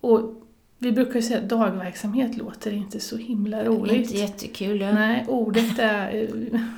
och 0.00 0.42
vi 0.78 0.92
brukar 0.92 1.14
ju 1.14 1.22
säga 1.22 1.38
att 1.38 1.48
dagverksamhet 1.48 2.36
låter 2.36 2.72
inte 2.72 3.00
så 3.00 3.16
himla 3.16 3.64
roligt. 3.64 3.92
Inte 4.10 4.16
jättekul. 4.16 4.80
Ja. 4.80 4.92
Nej, 4.92 5.24
ordet 5.28 5.78
är 5.78 6.28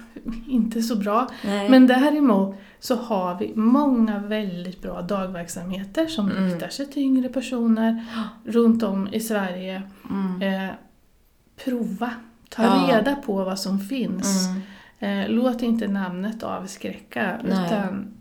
inte 0.49 0.82
så 0.82 0.96
bra. 0.96 1.29
Nej. 1.44 1.69
Men 1.70 1.87
däremot 1.87 2.56
så 2.81 2.96
har 2.96 3.38
vi 3.38 3.52
många 3.55 4.19
väldigt 4.19 4.82
bra 4.82 5.02
dagverksamheter 5.02 6.06
som 6.06 6.31
Mm. 6.31 6.50
riktar 6.50 6.69
sig 6.69 6.87
till 6.87 7.02
yngre 7.02 7.29
personer 7.29 8.05
runt 8.44 8.82
om 8.82 9.08
i 9.12 9.20
Sverige. 9.20 9.82
Mm. 10.11 10.43
Eh, 10.43 10.70
prova, 11.64 12.10
ta 12.49 12.62
Ja. 12.62 12.96
reda 12.96 13.16
på 13.16 13.44
vad 13.44 13.58
som 13.58 13.81
finns. 13.81 14.46
Mm. 14.46 15.25
Eh, 15.25 15.31
låt 15.31 15.62
inte 15.62 15.88
namnet 15.88 16.43
avskräcka 16.43 17.40
Nej. 17.44 17.66
utan 17.66 18.14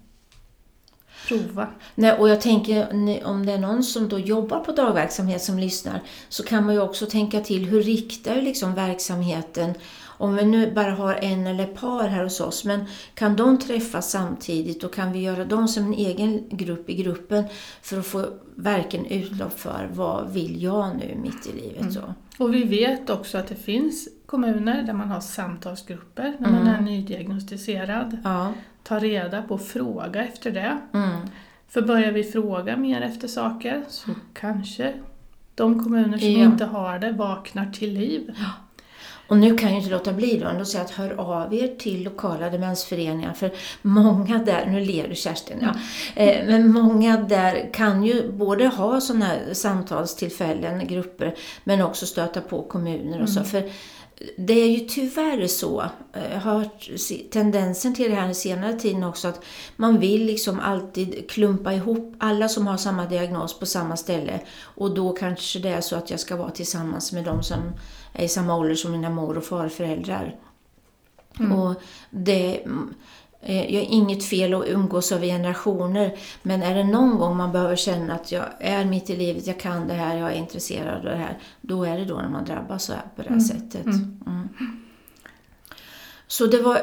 prova. 1.28 1.68
Nej, 1.96 2.14
och 2.14 2.30
jag 2.30 2.42
tänker 2.42 2.88
om 3.26 3.46
det 3.46 3.52
är 3.52 3.58
någon 3.58 3.84
som 3.84 4.10
då 4.10 4.20
jobbar 4.20 4.60
på 4.60 4.72
dagverksamhet 4.72 5.44
som 5.44 5.60
lyssnar 5.60 6.02
så 6.30 6.44
kan 6.44 6.66
man 6.66 6.76
ju 6.76 6.82
också 6.82 7.06
tänka 7.06 7.42
till 7.42 7.66
hur 7.66 7.84
riktar 7.84 8.36
liksom 8.36 8.74
verksamheten 8.74 9.74
om 10.20 10.36
vi 10.36 10.46
nu 10.46 10.72
bara 10.72 10.92
har 10.92 11.14
en 11.14 11.48
eller 11.48 11.64
ett 11.64 11.76
par 11.76 12.08
här 12.08 12.24
hos 12.24 12.42
oss, 12.42 12.66
men 12.66 12.86
kan 13.14 13.36
de 13.36 13.60
träffas 13.60 14.12
samtidigt 14.12 14.84
och 14.84 14.94
kan 14.94 15.12
vi 15.12 15.20
göra 15.20 15.46
dem 15.46 15.68
som 15.68 15.84
en 15.84 15.94
egen 15.94 16.50
grupp 16.50 16.90
i 16.90 16.96
gruppen 16.96 17.44
för 17.82 18.00
att 18.00 18.06
få 18.06 18.26
verkligen 18.56 19.06
utlopp 19.06 19.60
för 19.60 19.90
vad 19.94 20.30
vill 20.34 20.64
jag 20.64 20.96
nu 20.96 21.18
mitt 21.22 21.48
i 21.48 21.62
livet. 21.62 21.94
Så. 21.94 22.14
Och 22.38 22.54
vi 22.54 22.64
vet 22.64 23.10
också 23.10 23.38
att 23.38 23.48
det 23.48 23.56
finns 23.56 24.08
kommuner 24.26 24.84
där 24.84 24.94
man 24.94 25.10
har 25.12 25.20
samtalsgrupper 25.22 26.36
när 26.40 26.50
man 26.52 26.62
Mm. 26.62 26.74
är 26.76 26.82
nydiagnostiserad. 26.82 28.18
Ja. 28.24 28.54
Ta 28.84 29.00
reda 29.00 29.42
på 29.42 29.54
och 29.54 29.62
fråga 29.62 30.24
efter 30.26 30.52
det. 30.52 30.78
Mm. 30.94 31.20
För 31.68 31.82
börjar 31.82 32.12
vi 32.12 32.24
fråga 32.24 32.78
mer 32.78 33.02
efter 33.02 33.28
saker 33.28 33.84
så 33.88 34.12
kanske 34.34 34.94
de 35.56 35.84
kommuner 35.84 36.18
som 36.18 36.32
Ja. 36.32 36.46
inte 36.46 36.66
har 36.66 37.00
det 37.00 37.12
vaknar 37.12 37.72
till 37.72 37.94
liv. 37.94 38.36
Och 39.28 39.38
nu 39.38 39.58
kan 39.58 39.70
jag 39.70 39.78
inte 39.78 39.92
låta 39.92 40.14
bli 40.14 40.40
då, 40.40 40.48
ändå 40.48 40.66
säga 40.66 40.84
att 40.84 40.92
hör 40.92 41.20
av 41.20 41.54
er 41.54 41.68
till 41.78 42.04
lokala 42.04 42.50
demensföreningar 42.50 43.34
för 43.34 43.52
många 43.82 44.38
där, 44.38 44.66
nu 44.66 44.80
ler 44.80 45.08
du 45.08 45.16
Kerstin, 45.16 45.58
ja, 45.62 45.74
eh, 46.24 46.46
men 46.46 46.72
många 46.72 47.18
där 47.18 47.70
kan 47.74 48.04
ju 48.04 48.32
både 48.32 48.68
ha 48.68 49.02
sådana 49.02 49.26
här 49.26 49.54
samtalstillfällen, 49.54 50.88
grupper, 50.88 51.36
men 51.64 51.82
också 51.82 52.06
stöta 52.06 52.42
på 52.42 52.64
kommuner 52.64 53.22
och 53.22 53.30
så. 53.30 53.44
För 53.44 53.64
det 54.38 54.54
är 54.54 54.70
ju 54.70 54.80
tyvärr 54.80 55.48
så, 55.48 55.82
eh, 56.14 56.34
jag 56.34 56.40
har 56.40 56.60
hört 56.60 56.90
se- 56.98 57.24
tendensen 57.32 57.96
till 57.96 58.10
det 58.10 58.16
här 58.16 58.26
den 58.26 58.36
senare 58.36 58.80
tiden 58.80 59.04
också, 59.04 59.28
att 59.28 59.42
man 59.76 60.00
vill 60.00 60.26
liksom 60.26 60.60
alltid 60.60 61.30
klumpa 61.30 61.74
ihop 61.74 62.16
alla 62.18 62.50
som 62.50 62.68
har 62.68 62.78
samma 62.78 63.06
diagnos 63.06 63.60
på 63.60 63.66
samma 63.66 63.98
ställe. 63.98 64.40
Och 64.62 64.94
då 64.96 65.12
kanske 65.12 65.60
det 65.60 65.70
är 65.70 65.82
så 65.82 65.96
att 65.96 66.10
jag 66.12 66.20
ska 66.20 66.36
vara 66.36 66.52
tillsammans 66.52 67.12
med 67.14 67.24
de 67.24 67.44
som 67.44 67.60
är 68.14 68.24
i 68.26 68.28
samma 68.28 68.56
ålder 68.56 68.76
som 68.76 68.92
mina 68.92 69.10
mor 69.10 69.38
och 69.38 69.44
farföräldrar. 69.44 70.36
Och 71.54 71.74
det 72.10 72.64
jag 73.42 73.80
har 73.80 73.94
inget 73.94 74.24
fel 74.24 74.54
att 74.54 74.68
umgås 74.68 75.12
över 75.12 75.28
generationer, 75.28 76.18
men 76.42 76.64
är 76.64 76.76
det 76.76 76.84
någon 76.84 77.18
gång 77.18 77.38
man 77.38 77.52
behöver 77.52 77.76
känna 77.76 78.14
att 78.14 78.32
jag 78.32 78.46
är 78.60 78.86
mitt 78.86 79.10
i 79.10 79.16
livet, 79.16 79.48
jag 79.48 79.60
kan 79.60 79.88
det 79.88 79.94
här, 79.94 80.18
jag 80.18 80.32
är 80.32 80.36
intresserad 80.36 80.98
av 80.98 81.04
det 81.04 81.16
här, 81.16 81.38
då 81.62 81.84
är 81.84 81.98
det 81.98 82.06
då 82.06 82.16
när 82.16 82.30
man 82.30 82.46
drabbas 82.46 82.84
så 82.84 82.94
här 82.94 83.04
på 83.16 83.22
det 83.22 83.30
här 83.30 83.40
sättet. 83.40 83.86
Mm. 83.86 84.50
Så 86.28 86.46
det 86.46 86.62
var, 86.62 86.82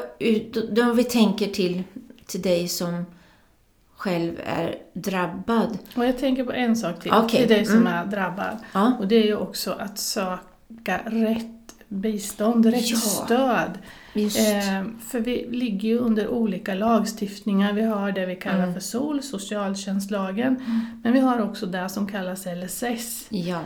då 0.75 0.93
vi 0.93 1.03
tänker 1.03 1.47
till, 1.47 1.83
till 2.25 2.41
dig 2.41 2.67
som 2.67 3.05
själv 3.95 4.39
är 4.45 4.77
drabbad. 4.93 5.77
Och 5.95 6.05
jag 6.05 6.17
tänker 6.17 6.43
på 6.43 6.51
en 6.51 6.75
sak 6.75 6.99
till, 6.99 7.11
Okej, 7.13 7.39
till 7.39 7.49
dig 7.49 7.65
som 7.65 7.75
mm. 7.75 7.93
är 7.93 8.05
drabbad. 8.05 8.57
Ja, 8.73 8.93
Och 8.99 9.07
det 9.07 9.15
är 9.15 9.23
ju 9.23 9.35
också 9.35 9.71
att 9.71 9.99
söka 9.99 11.01
rätt 11.05 11.75
bistånd, 11.87 12.65
rätt 12.65 12.89
Ja. 12.89 12.97
stöd. 12.97 13.71
Eh, 14.15 14.83
för 15.07 15.19
vi 15.19 15.47
ligger 15.51 15.89
ju 15.89 15.97
under 15.97 16.27
olika 16.27 16.73
lagstiftningar. 16.75 17.73
Vi 17.73 17.81
har 17.81 18.11
det 18.11 18.25
vi 18.25 18.35
kallar 18.35 18.63
Mm. 18.63 18.73
för 18.73 18.79
SOL, 18.81 19.21
socialtjänstlagen. 19.23 20.61
Men 21.03 21.13
vi 21.13 21.19
har 21.19 21.41
också 21.41 21.65
det 21.65 21.89
som 21.89 22.07
kallas 22.07 22.45
LSS, 22.45 23.27
Ja. 23.29 23.59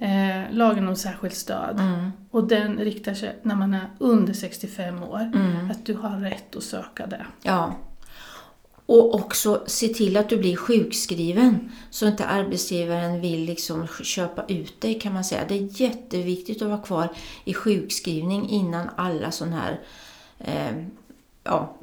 eh, 0.00 0.42
lagen 0.52 0.88
om 0.88 0.96
särskilt 0.96 1.34
stöd. 1.34 1.80
Mm. 1.80 2.10
Och 2.30 2.48
den 2.48 2.76
riktar 2.78 3.14
sig 3.14 3.36
när 3.42 3.54
man 3.54 3.74
är 3.74 3.86
under 3.98 4.32
65 4.32 5.02
år. 5.02 5.20
Mm. 5.34 5.70
Att 5.70 5.86
du 5.86 5.94
har 5.94 6.16
rätt 6.20 6.56
att 6.56 6.62
söka 6.62 7.06
det. 7.06 7.26
Ja. 7.42 7.74
Och 8.86 9.14
också 9.14 9.62
se 9.66 9.88
till 9.88 10.16
att 10.16 10.28
du 10.28 10.36
blir 10.36 10.56
sjukskriven 10.56 11.72
så 11.90 12.06
inte 12.06 12.26
arbetsgivaren 12.26 13.20
vill 13.20 13.44
liksom 13.44 13.86
köpa 13.86 14.44
ut 14.48 14.80
dig 14.80 15.00
kan 15.00 15.12
man 15.12 15.24
säga. 15.24 15.44
Det 15.48 15.54
är 15.54 15.80
jätteviktigt 15.80 16.62
att 16.62 16.68
vara 16.68 16.82
kvar 16.82 17.08
i 17.44 17.54
sjukskrivning 17.54 18.48
innan 18.48 18.90
alla 18.96 19.30
sådana 19.30 19.56
här 19.56 19.80
eh, 20.38 20.84
ja, 21.44 21.76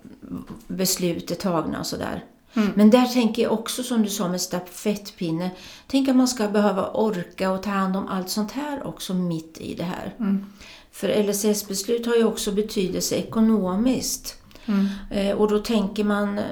beslut 0.68 1.32
är 1.32 1.36
tagna 1.36 1.80
och 1.80 1.88
sådär. 1.88 2.26
Mm. 2.54 2.72
Men 2.76 2.90
där 2.90 3.06
tänker 3.06 3.44
jag 3.44 3.52
också 3.52 3.84
som 3.84 4.04
du 4.04 4.10
sa 4.10 4.28
med 4.28 4.42
stafettpinne. 4.42 5.52
Tänk 5.88 6.10
att 6.10 6.16
man 6.16 6.28
ska 6.28 6.48
behöva 6.48 6.92
orka 6.92 7.52
och 7.52 7.64
ta 7.64 7.70
hand 7.70 7.98
om 7.98 8.08
allt 8.08 8.30
sånt 8.30 8.52
här 8.52 8.88
också 8.88 9.14
mitt 9.14 9.58
i 9.58 9.74
det 9.76 9.84
här. 9.84 10.16
Mm. 10.20 10.46
För 10.92 11.24
LSS-beslut 11.24 12.06
har 12.06 12.16
ju 12.16 12.24
också 12.24 12.52
betydelse 12.52 13.16
ekonomiskt. 13.16 14.41
Mm. 14.66 14.88
Eh, 15.10 15.38
och 15.38 15.48
då 15.48 15.60
tänker 15.60 16.04
man 16.04 16.38
eh, 16.38 16.46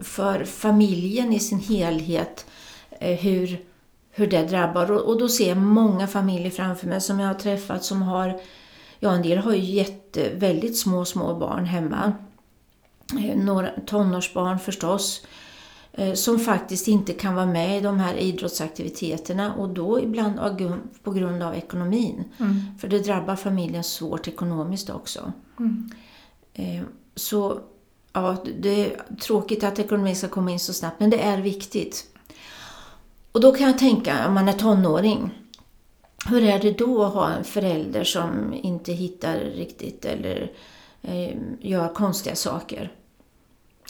för 0.00 0.44
familjen 0.44 1.32
i 1.32 1.40
sin 1.40 1.60
helhet 1.60 2.46
eh, 2.90 3.18
hur, 3.18 3.60
hur 4.10 4.26
det 4.26 4.42
drabbar. 4.42 4.92
Och, 4.92 5.00
och 5.00 5.18
då 5.18 5.28
ser 5.28 5.48
jag 5.48 5.58
många 5.58 6.06
familjer 6.06 6.50
framför 6.50 6.86
mig 6.86 7.00
som 7.00 7.20
jag 7.20 7.26
har 7.26 7.34
träffat 7.34 7.84
som 7.84 8.02
har, 8.02 8.40
ja 8.98 9.12
en 9.12 9.22
del 9.22 9.38
har 9.38 9.54
ju 9.54 9.74
jätte, 9.74 10.30
väldigt 10.34 10.78
små, 10.78 11.04
små 11.04 11.34
barn 11.34 11.64
hemma. 11.64 12.12
Några 13.34 13.70
tonårsbarn 13.86 14.58
förstås 14.58 15.26
som 16.14 16.38
faktiskt 16.38 16.88
inte 16.88 17.12
kan 17.12 17.34
vara 17.34 17.46
med 17.46 17.78
i 17.78 17.80
de 17.80 17.98
här 17.98 18.14
idrottsaktiviteterna 18.14 19.54
och 19.54 19.68
då 19.68 20.00
ibland 20.00 20.38
på 21.02 21.10
grund 21.10 21.42
av 21.42 21.54
ekonomin. 21.54 22.24
Mm. 22.38 22.60
För 22.78 22.88
det 22.88 22.98
drabbar 22.98 23.36
familjen 23.36 23.84
svårt 23.84 24.28
ekonomiskt 24.28 24.90
också. 24.90 25.32
Mm. 25.58 25.90
Så 27.14 27.60
ja, 28.12 28.36
det 28.58 28.86
är 28.86 29.16
tråkigt 29.20 29.64
att 29.64 29.78
ekonomin 29.78 30.16
ska 30.16 30.28
komma 30.28 30.50
in 30.50 30.60
så 30.60 30.72
snabbt, 30.72 31.00
men 31.00 31.10
det 31.10 31.22
är 31.22 31.38
viktigt. 31.38 32.06
Och 33.32 33.40
då 33.40 33.52
kan 33.52 33.66
jag 33.66 33.78
tänka, 33.78 34.28
om 34.28 34.34
man 34.34 34.48
är 34.48 34.52
tonåring, 34.52 35.30
hur 36.26 36.42
är 36.42 36.58
det 36.58 36.78
då 36.78 37.04
att 37.04 37.14
ha 37.14 37.30
en 37.30 37.44
förälder 37.44 38.04
som 38.04 38.54
inte 38.54 38.92
hittar 38.92 39.36
riktigt 39.36 40.04
eller 40.04 40.52
eh, 41.02 41.36
gör 41.60 41.94
konstiga 41.94 42.36
saker? 42.36 42.92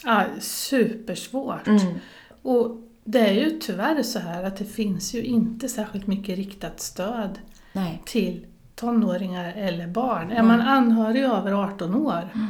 Ja, 0.03 0.25
supersvårt. 0.39 1.67
Mm. 1.67 1.93
Och 2.41 2.81
det 3.03 3.19
är 3.19 3.33
ju 3.33 3.59
tyvärr 3.59 4.03
så 4.03 4.19
här 4.19 4.43
att 4.43 4.57
det 4.57 4.65
finns 4.65 5.13
ju 5.13 5.23
inte 5.23 5.69
särskilt 5.69 6.07
mycket 6.07 6.37
riktat 6.37 6.79
stöd 6.79 7.39
Nej. 7.73 8.01
till 8.05 8.45
tonåringar 8.75 9.53
eller 9.55 9.87
barn. 9.87 10.31
Är 10.31 10.43
man 10.43 10.61
anhörig 10.61 11.23
över 11.23 11.51
18 11.51 11.95
år 11.95 12.29
mm 12.33 12.47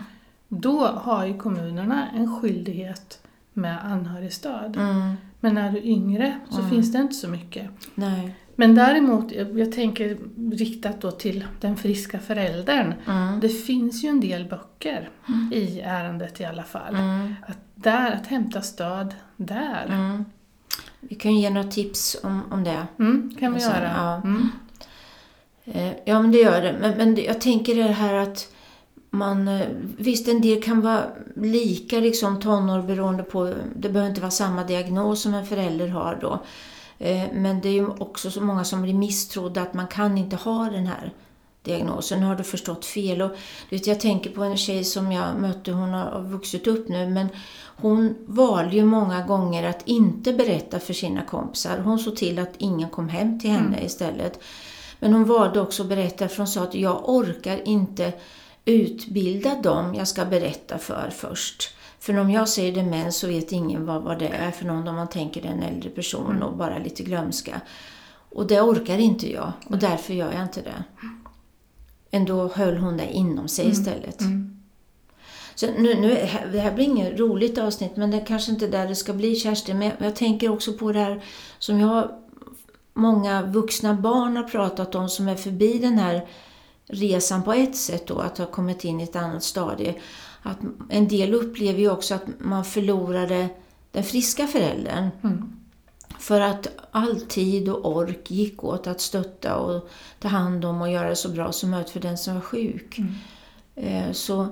då 0.47 0.85
har 0.85 1.25
ju 1.25 1.37
kommunerna 1.37 2.09
en 2.09 2.39
skyldighet 2.41 3.19
med 3.53 3.85
anhörigstöd. 3.85 4.77
Mm. 4.77 5.15
Men 5.39 5.53
när 5.53 5.71
du 5.71 5.77
är 5.77 5.85
yngre 5.85 6.39
så 6.49 6.59
mm. 6.59 6.71
finns 6.71 6.91
det 6.91 6.99
inte 6.99 7.15
så 7.15 7.27
mycket. 7.27 7.69
Nej. 7.95 8.35
Men 8.55 8.75
däremot, 8.75 9.31
jag 9.31 9.71
tänker 9.71 10.17
riktat 10.55 11.01
då 11.01 11.11
till 11.11 11.45
den 11.61 11.77
friska 11.77 12.19
föräldern. 12.19 12.93
Mm. 13.07 13.39
Det 13.39 13.49
finns 13.49 14.03
ju 14.03 14.09
en 14.09 14.19
del 14.19 14.45
böcker 14.45 15.09
mm. 15.27 15.53
i 15.53 15.81
ärendet 15.81 16.41
i 16.41 16.45
alla 16.45 16.63
fall. 16.63 16.95
Mm. 16.95 17.35
Att, 17.47 17.57
där, 17.75 18.11
att 18.11 18.27
hämta 18.27 18.61
stöd 18.61 19.15
där. 19.37 19.85
Mm. 19.85 20.25
Vi 20.99 21.15
kan 21.15 21.35
ge 21.35 21.49
några 21.49 21.71
tips 21.71 22.17
om, 22.23 22.41
om 22.51 22.63
det. 22.63 22.87
kan 22.97 23.33
vi 23.39 23.45
alltså, 23.45 23.69
göra. 23.69 24.21
Ja. 24.23 24.31
Eh, 25.65 25.93
ja, 26.05 26.21
men 26.21 26.31
det 26.31 26.37
gör 26.37 26.61
det. 26.61 26.75
Men, 26.81 26.97
men 26.97 27.23
jag 27.23 27.41
tänker 27.41 27.75
det 27.75 27.83
här 27.83 28.13
att 28.13 28.54
man, 29.17 29.47
eh, 29.47 29.67
visst, 29.97 30.27
en 30.27 30.41
del 30.41 30.63
kan 30.63 30.81
vara 30.81 31.03
lika 31.35 31.99
liksom, 31.99 32.39
tonår 32.39 32.81
beroende 32.81 33.23
på, 33.23 33.53
det 33.75 33.89
behöver 33.89 34.09
inte 34.09 34.21
vara 34.21 34.31
samma 34.31 34.63
diagnos 34.63 35.21
som 35.21 35.33
en 35.33 35.45
förälder 35.45 35.87
har 35.87 36.17
då. 36.21 36.39
Eh, 36.99 37.23
men 37.33 37.61
det 37.61 37.69
är 37.69 37.73
ju 37.73 37.87
också 37.87 38.31
så 38.31 38.41
många 38.41 38.63
som 38.63 38.81
blir 38.81 38.93
misstrodda 38.93 39.61
att 39.61 39.73
man 39.73 39.87
kan 39.87 40.17
inte 40.17 40.35
ha 40.35 40.69
den 40.69 40.87
här 40.87 41.13
diagnosen. 41.63 42.19
Nu 42.19 42.25
har 42.25 42.35
du 42.35 42.43
förstått 42.43 42.85
fel. 42.85 43.21
Och, 43.21 43.31
du 43.69 43.75
vet, 43.75 43.87
jag 43.87 43.99
tänker 43.99 44.29
på 44.29 44.43
en 44.43 44.57
tjej 44.57 44.83
som 44.83 45.11
jag 45.11 45.39
mötte, 45.39 45.71
hon 45.71 45.89
har 45.89 46.21
vuxit 46.21 46.67
upp 46.67 46.89
nu, 46.89 47.07
men 47.07 47.27
hon 47.77 48.15
valde 48.25 48.75
ju 48.75 48.85
många 48.85 49.25
gånger 49.25 49.69
att 49.69 49.87
inte 49.87 50.33
berätta 50.33 50.79
för 50.79 50.93
sina 50.93 51.21
kompisar. 51.21 51.77
Hon 51.77 51.99
såg 51.99 52.15
till 52.15 52.39
att 52.39 52.53
ingen 52.57 52.89
kom 52.89 53.09
hem 53.09 53.39
till 53.39 53.49
henne 53.49 53.67
mm. 53.67 53.85
istället. 53.85 54.39
Men 54.99 55.13
hon 55.13 55.25
valde 55.25 55.61
också 55.61 55.83
att 55.83 55.89
berätta 55.89 56.27
för 56.27 56.37
hon 56.37 56.47
sa 56.47 56.63
att 56.63 56.75
jag 56.75 57.09
orkar 57.09 57.67
inte 57.67 58.13
utbilda 58.65 59.61
dem 59.61 59.95
jag 59.95 60.07
ska 60.07 60.25
berätta 60.25 60.77
för 60.77 61.09
först. 61.09 61.75
För 61.99 62.19
om 62.19 62.31
jag 62.31 62.49
säger 62.49 62.71
demens 62.71 63.17
så 63.17 63.27
vet 63.27 63.51
ingen 63.51 63.85
vad, 63.85 64.01
vad 64.01 64.19
det 64.19 64.27
är 64.27 64.51
för 64.51 64.65
någon 64.65 64.87
om 64.87 64.95
man 64.95 65.09
tänker 65.09 65.45
en 65.45 65.63
äldre 65.63 65.89
person 65.89 66.31
mm. 66.31 66.43
och 66.43 66.57
bara 66.57 66.77
lite 66.77 67.03
glömska. 67.03 67.61
Och 68.29 68.47
det 68.47 68.61
orkar 68.61 68.97
inte 68.97 69.31
jag 69.31 69.51
och 69.67 69.77
därför 69.77 70.13
gör 70.13 70.31
jag 70.31 70.43
inte 70.43 70.61
det. 70.61 70.83
Ändå 72.11 72.47
höll 72.47 72.77
hon 72.77 72.97
det 72.97 73.11
inom 73.11 73.47
sig 73.47 73.65
mm. 73.65 73.79
istället. 73.79 74.21
Mm. 74.21 74.61
Så 75.55 75.67
nu, 75.67 75.95
nu, 75.95 76.09
det 76.51 76.59
här 76.59 76.73
blir 76.73 76.85
inget 76.85 77.19
roligt 77.19 77.57
avsnitt 77.57 77.95
men 77.95 78.11
det 78.11 78.17
är 78.17 78.25
kanske 78.25 78.51
inte 78.51 78.67
där 78.67 78.87
det 78.87 78.95
ska 78.95 79.13
bli 79.13 79.35
Kerstin. 79.35 79.77
Men 79.77 79.87
jag, 79.87 80.07
jag 80.07 80.15
tänker 80.15 80.49
också 80.49 80.73
på 80.73 80.91
det 80.91 80.99
här 80.99 81.23
som 81.59 81.79
jag 81.79 82.11
många 82.93 83.41
vuxna 83.41 83.93
barn 83.93 84.37
har 84.37 84.43
pratat 84.43 84.95
om 84.95 85.09
som 85.09 85.27
är 85.27 85.35
förbi 85.35 85.79
den 85.79 85.97
här 85.97 86.27
resan 86.87 87.43
på 87.43 87.53
ett 87.53 87.75
sätt 87.75 88.07
då, 88.07 88.19
att 88.19 88.37
ha 88.37 88.45
kommit 88.45 88.83
in 88.83 88.99
i 88.99 89.03
ett 89.03 89.15
annat 89.15 89.43
stadie. 89.43 89.95
Att 90.41 90.57
en 90.89 91.07
del 91.07 91.33
upplever 91.33 91.79
ju 91.79 91.89
också 91.89 92.15
att 92.15 92.25
man 92.39 92.65
förlorade 92.65 93.49
den 93.91 94.03
friska 94.03 94.47
föräldern. 94.47 95.09
Mm. 95.23 95.55
För 96.19 96.41
att 96.41 96.67
all 96.91 97.21
tid 97.21 97.69
och 97.69 97.95
ork 97.95 98.31
gick 98.31 98.63
åt 98.63 98.87
att 98.87 99.01
stötta 99.01 99.55
och 99.55 99.89
ta 100.19 100.27
hand 100.27 100.65
om 100.65 100.81
och 100.81 100.91
göra 100.91 101.09
det 101.09 101.15
så 101.15 101.29
bra 101.29 101.51
som 101.51 101.69
möjligt 101.69 101.89
för 101.89 101.99
den 101.99 102.17
som 102.17 102.33
var 102.33 102.41
sjuk. 102.41 102.97
Mm. 102.97 103.13
Eh, 103.75 104.11
så, 104.11 104.47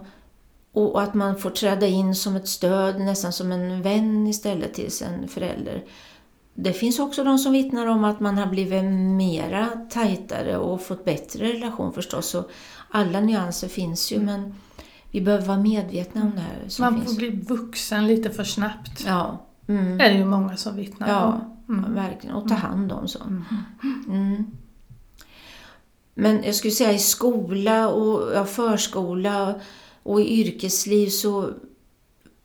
och 0.72 1.02
att 1.02 1.14
man 1.14 1.38
får 1.38 1.50
träda 1.50 1.88
in 1.88 2.16
som 2.16 2.36
ett 2.36 2.48
stöd, 2.48 3.00
nästan 3.00 3.34
som 3.34 3.52
en 3.52 3.82
vän 3.82 4.28
istället 4.28 4.74
till 4.74 4.92
sin 4.92 5.28
förälder. 5.28 5.84
Det 6.56 6.74
finns 6.74 7.00
också 7.00 7.24
de 7.24 7.38
som 7.38 7.52
vittnar 7.52 7.86
om 7.86 8.04
att 8.04 8.20
man 8.20 8.38
har 8.38 8.46
blivit 8.46 8.84
mera 9.18 9.70
tajtare 9.90 10.58
och 10.58 10.82
fått 10.82 11.06
bättre 11.06 11.54
relation 11.54 11.94
förstås. 11.94 12.36
Och 12.36 12.52
alla 12.90 13.20
nyanser 13.20 13.68
finns 13.68 14.12
ju 14.12 14.20
men 14.20 14.56
vi 15.12 15.22
behöver 15.22 15.46
vara 15.46 15.58
medvetna 15.58 16.22
om 16.22 16.32
det 16.36 16.42
här. 16.42 16.68
man 16.80 16.96
får 16.96 17.02
finns. 17.02 17.18
bli 17.18 17.30
vuxen 17.30 18.08
lite 18.08 18.30
för 18.30 18.44
snabbt. 18.44 19.04
Ja. 19.06 19.46
Mm. 19.68 20.00
är 20.00 20.10
det 20.10 20.18
ju 20.18 20.26
många 20.26 20.58
som 20.58 20.76
vittnar 20.76 21.10
ja, 21.10 21.24
om. 21.68 21.78
Mm. 21.78 21.94
Verkligen. 21.94 22.36
Och 22.36 22.48
ta 22.48 22.56
mm. 22.56 22.68
hand 22.68 22.92
om 22.92 23.08
så. 23.08 23.24
Mm. 23.24 23.44
mm. 24.08 24.46
Men 26.14 26.44
jag 26.44 26.56
skulle 26.56 26.72
säga 26.72 26.92
i 26.92 27.00
skola 27.00 27.90
och 27.90 28.34
ja, 28.36 28.46
förskola 28.46 29.56
och 30.04 30.22
i 30.22 30.42
yrkesliv 30.42 31.10
så 31.10 31.50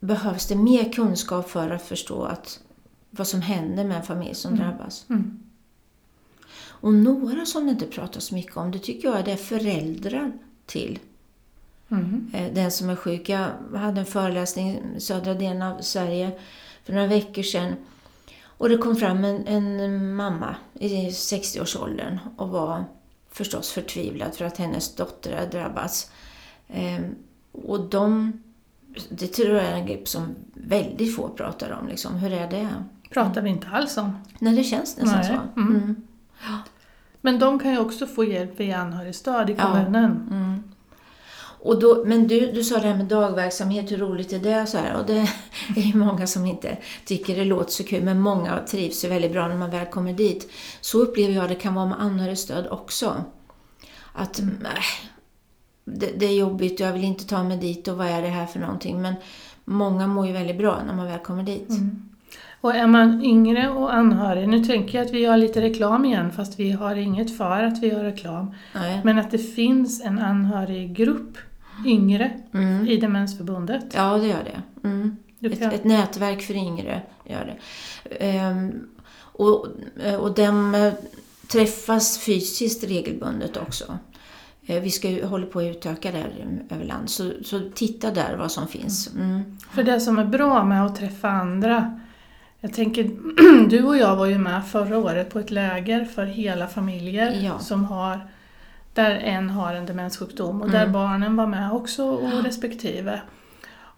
behövs 0.00 0.47
det 0.47 0.57
mer 0.57 0.93
kunskap 0.93 1.50
för 1.50 1.71
att 1.71 1.83
förstå 1.83 2.25
att 2.25 2.61
vad 3.11 3.27
som 3.27 3.41
händer 3.41 3.85
med 3.85 3.97
en 3.97 4.03
familj 4.03 4.35
som 4.35 4.55
mm. 4.55 4.67
drabbas. 4.67 5.07
Mm. 5.11 5.38
Och 6.81 6.95
några 6.95 7.47
som 7.47 7.65
det 7.65 7.71
inte 7.71 7.87
pratas 7.87 8.33
mycket 8.33 8.57
om, 8.57 8.71
det 8.71 8.79
tycker 8.79 9.09
jag 9.09 9.19
är 9.19 9.25
det 9.25 9.37
föräldrar 9.37 10.33
till 10.67 10.99
mm. 11.88 12.31
Eh, 12.35 12.53
den 12.55 12.71
som 12.71 12.91
är 12.91 12.97
sjuk. 12.97 13.29
Jag 13.29 13.49
hade 13.75 14.00
en 14.00 14.07
föreläsning 14.07 14.83
i 14.97 15.00
södra 15.00 15.35
delen 15.35 15.62
av 15.62 15.81
Sverige 15.81 16.38
för 16.85 16.93
några 16.93 17.07
veckor 17.07 17.43
sedan. 17.43 17.75
Och 18.43 18.69
det 18.69 18.79
kom 18.79 18.97
fram 18.97 19.25
en, 19.25 19.47
en 19.47 20.15
mamma 20.15 20.57
i 20.75 21.09
60-årsåldern 21.09 22.19
och 22.37 22.49
var 22.49 22.85
förstås 23.31 23.71
förtvivlad 23.71 24.35
för 24.35 24.45
att 24.45 24.57
hennes 24.57 24.95
dotter 24.95 25.37
hade 25.37 25.59
drabbats. 25.59 26.11
Ehm, 26.69 27.15
och 27.53 27.81
de, 27.81 28.33
det 29.09 29.27
tror 29.27 29.57
jag 29.57 29.65
är 29.65 29.75
en 29.75 29.87
grupp 29.87 30.09
som 30.09 30.35
väldigt 30.55 31.17
få 31.17 31.29
pratar 31.29 31.71
om. 31.71 31.88
Liksom. 31.88 32.15
Hur 32.15 32.33
är 32.33 32.50
det? 32.50 32.69
Pratar 33.11 33.43
vi 33.43 33.50
inte 33.50 33.69
alls 33.69 33.97
om. 33.97 34.19
Nej, 34.38 34.57
det 34.57 34.65
känns 34.65 34.97
nästan 34.97 35.25
så. 35.25 35.33
Mm. 35.33 35.77
Mm. 35.77 35.97
Men 37.21 37.38
de 37.38 37.59
kan 37.59 37.73
ju 37.73 37.79
också 37.79 38.07
få 38.07 38.25
hjälp 38.25 38.61
via 38.61 38.79
anhörigstöd 38.79 39.50
i 39.50 39.55
kommunen. 39.55 40.27
Ja. 40.31 40.37
Mm. 40.37 40.62
Och 41.61 41.81
då, 41.81 42.05
men 42.07 42.29
du, 42.29 42.53
du 42.53 42.65
sa 42.65 42.79
det 42.79 42.88
här 42.88 42.97
med 42.97 43.07
dagverksamhet, 43.07 43.93
hur 43.93 43.97
roligt 43.97 44.33
är 44.33 44.38
det? 44.38 44.67
Så 44.67 44.79
här, 44.79 44.97
och 44.97 45.07
det 45.07 45.19
är 45.77 45.83
ju 45.83 45.95
många 45.95 46.27
som 46.27 46.47
inte 46.47 46.79
tycker 47.05 47.37
det 47.37 47.45
låter 47.45 47.71
så 47.71 47.85
kul, 47.85 48.03
men 48.03 48.21
många 48.21 48.59
trivs 48.59 49.05
ju 49.05 49.09
väldigt 49.09 49.33
bra 49.33 49.49
när 49.49 49.57
man 49.57 49.71
väl 49.71 49.87
kommer 49.87 50.12
dit. 50.12 50.50
Så 50.81 50.99
upplever 50.99 51.35
jag 51.35 51.49
det 51.49 51.55
kan 51.55 51.75
vara 51.75 51.87
med 51.87 52.00
anhörigstöd 52.00 52.67
också. 52.67 53.25
Att 54.12 54.38
mm. 54.38 54.67
äh, 54.67 54.73
det, 55.85 56.12
det, 56.17 56.27
är 56.27 56.35
jobbigt 56.35 56.81
jag 56.81 56.93
vill 56.93 57.05
inte 57.05 57.27
ta 57.27 57.43
mig 57.45 57.57
dit 57.57 57.88
och 57.88 57.97
vad 57.97 58.07
är 58.07 58.23
det 58.23 58.29
här 58.29 58.47
för 58.47 58.61
någonting. 58.61 59.03
Men 59.03 59.15
många 59.65 60.07
mår 60.07 60.27
ju 60.27 60.33
väldigt 60.33 60.59
bra 60.59 60.83
när 60.87 60.95
man 60.95 61.07
väl 61.07 61.19
kommer 61.19 61.43
dit. 61.43 61.69
Mm. 61.69 62.08
Och 62.61 62.75
är 62.75 62.87
man 62.87 63.25
yngre 63.25 63.71
och 63.71 63.95
anhörig, 63.95 64.49
nu 64.49 64.65
tänker 64.65 64.99
jag 64.99 65.07
att 65.07 65.12
vi 65.12 65.21
gör 65.21 65.37
lite 65.37 65.61
reklam 65.61 66.05
igen 66.05 66.33
fast 66.33 66.61
vi 66.61 66.71
har 66.71 66.97
inget 66.97 67.37
för 67.37 67.62
att 67.62 67.83
vi 67.83 67.88
gör 67.88 68.05
reklam. 68.05 68.55
Nej. 68.75 69.00
Men 69.05 69.19
att 69.19 69.31
det 69.31 69.38
finns 69.38 70.03
en 70.05 70.19
anhöriggrupp 70.19 71.38
yngre 71.87 72.41
mm. 72.55 72.87
i 72.87 72.97
Demensförbundet. 72.97 73.85
Ja, 73.95 74.19
det 74.19 74.27
gör 74.27 74.45
det. 74.45 74.88
Mm. 74.88 75.17
Ett, 75.41 75.62
ett, 75.62 75.85
nätverk 75.85 76.43
för 76.43 76.55
yngre 76.55 77.03
gör 77.25 77.45
det. 77.45 77.57
Ehm, 78.25 78.88
och, 79.17 79.67
och 80.19 80.35
de 80.35 80.75
eh, 80.75 80.93
träffas 81.49 82.19
fysiskt 82.19 82.85
regelbundet 82.85 83.57
också. 83.57 83.99
Eh, 84.67 84.83
vi 84.83 84.91
ska 84.91 85.11
ju 85.11 85.25
hålla 85.25 85.47
på 85.47 85.59
att 85.59 85.77
utöka 85.77 86.12
där 86.12 86.61
över 86.71 86.85
land, 86.85 87.11
så, 87.11 87.33
så 87.45 87.61
titta 87.75 88.11
där 88.11 88.37
vad 88.37 88.53
som 88.53 88.69
finns. 88.69 89.15
Mm. 89.15 89.59
För 89.71 89.83
det 89.83 90.00
som 90.00 90.19
är 90.19 90.25
bra 90.25 90.65
med 90.65 90.87
att 90.87 90.97
träffa 90.97 91.29
andra, 91.29 92.00
jag 92.61 92.73
tänker, 92.73 93.11
du 93.69 93.83
och 93.83 93.97
jag 93.97 94.17
var 94.17 94.27
ju 94.27 94.38
med 94.38 94.67
förra 94.67 94.99
året 94.99 95.31
på 95.31 95.38
ett 95.38 95.50
läger 95.50 96.05
för 96.05 96.25
hela 96.25 96.67
familjer 96.67 97.41
ja. 97.45 97.59
som 97.59 97.85
har 97.85 98.21
där 98.95 99.11
en 99.11 99.50
har 99.50 99.75
en 99.75 99.87
demenssjukdom 99.87 100.62
och 100.62 100.71
där 100.71 100.81
mm. 100.81 100.93
barnen 100.93 101.37
var 101.37 101.47
med 101.47 101.73
också 101.73 102.05
och 102.05 102.43
respektive. 102.45 103.21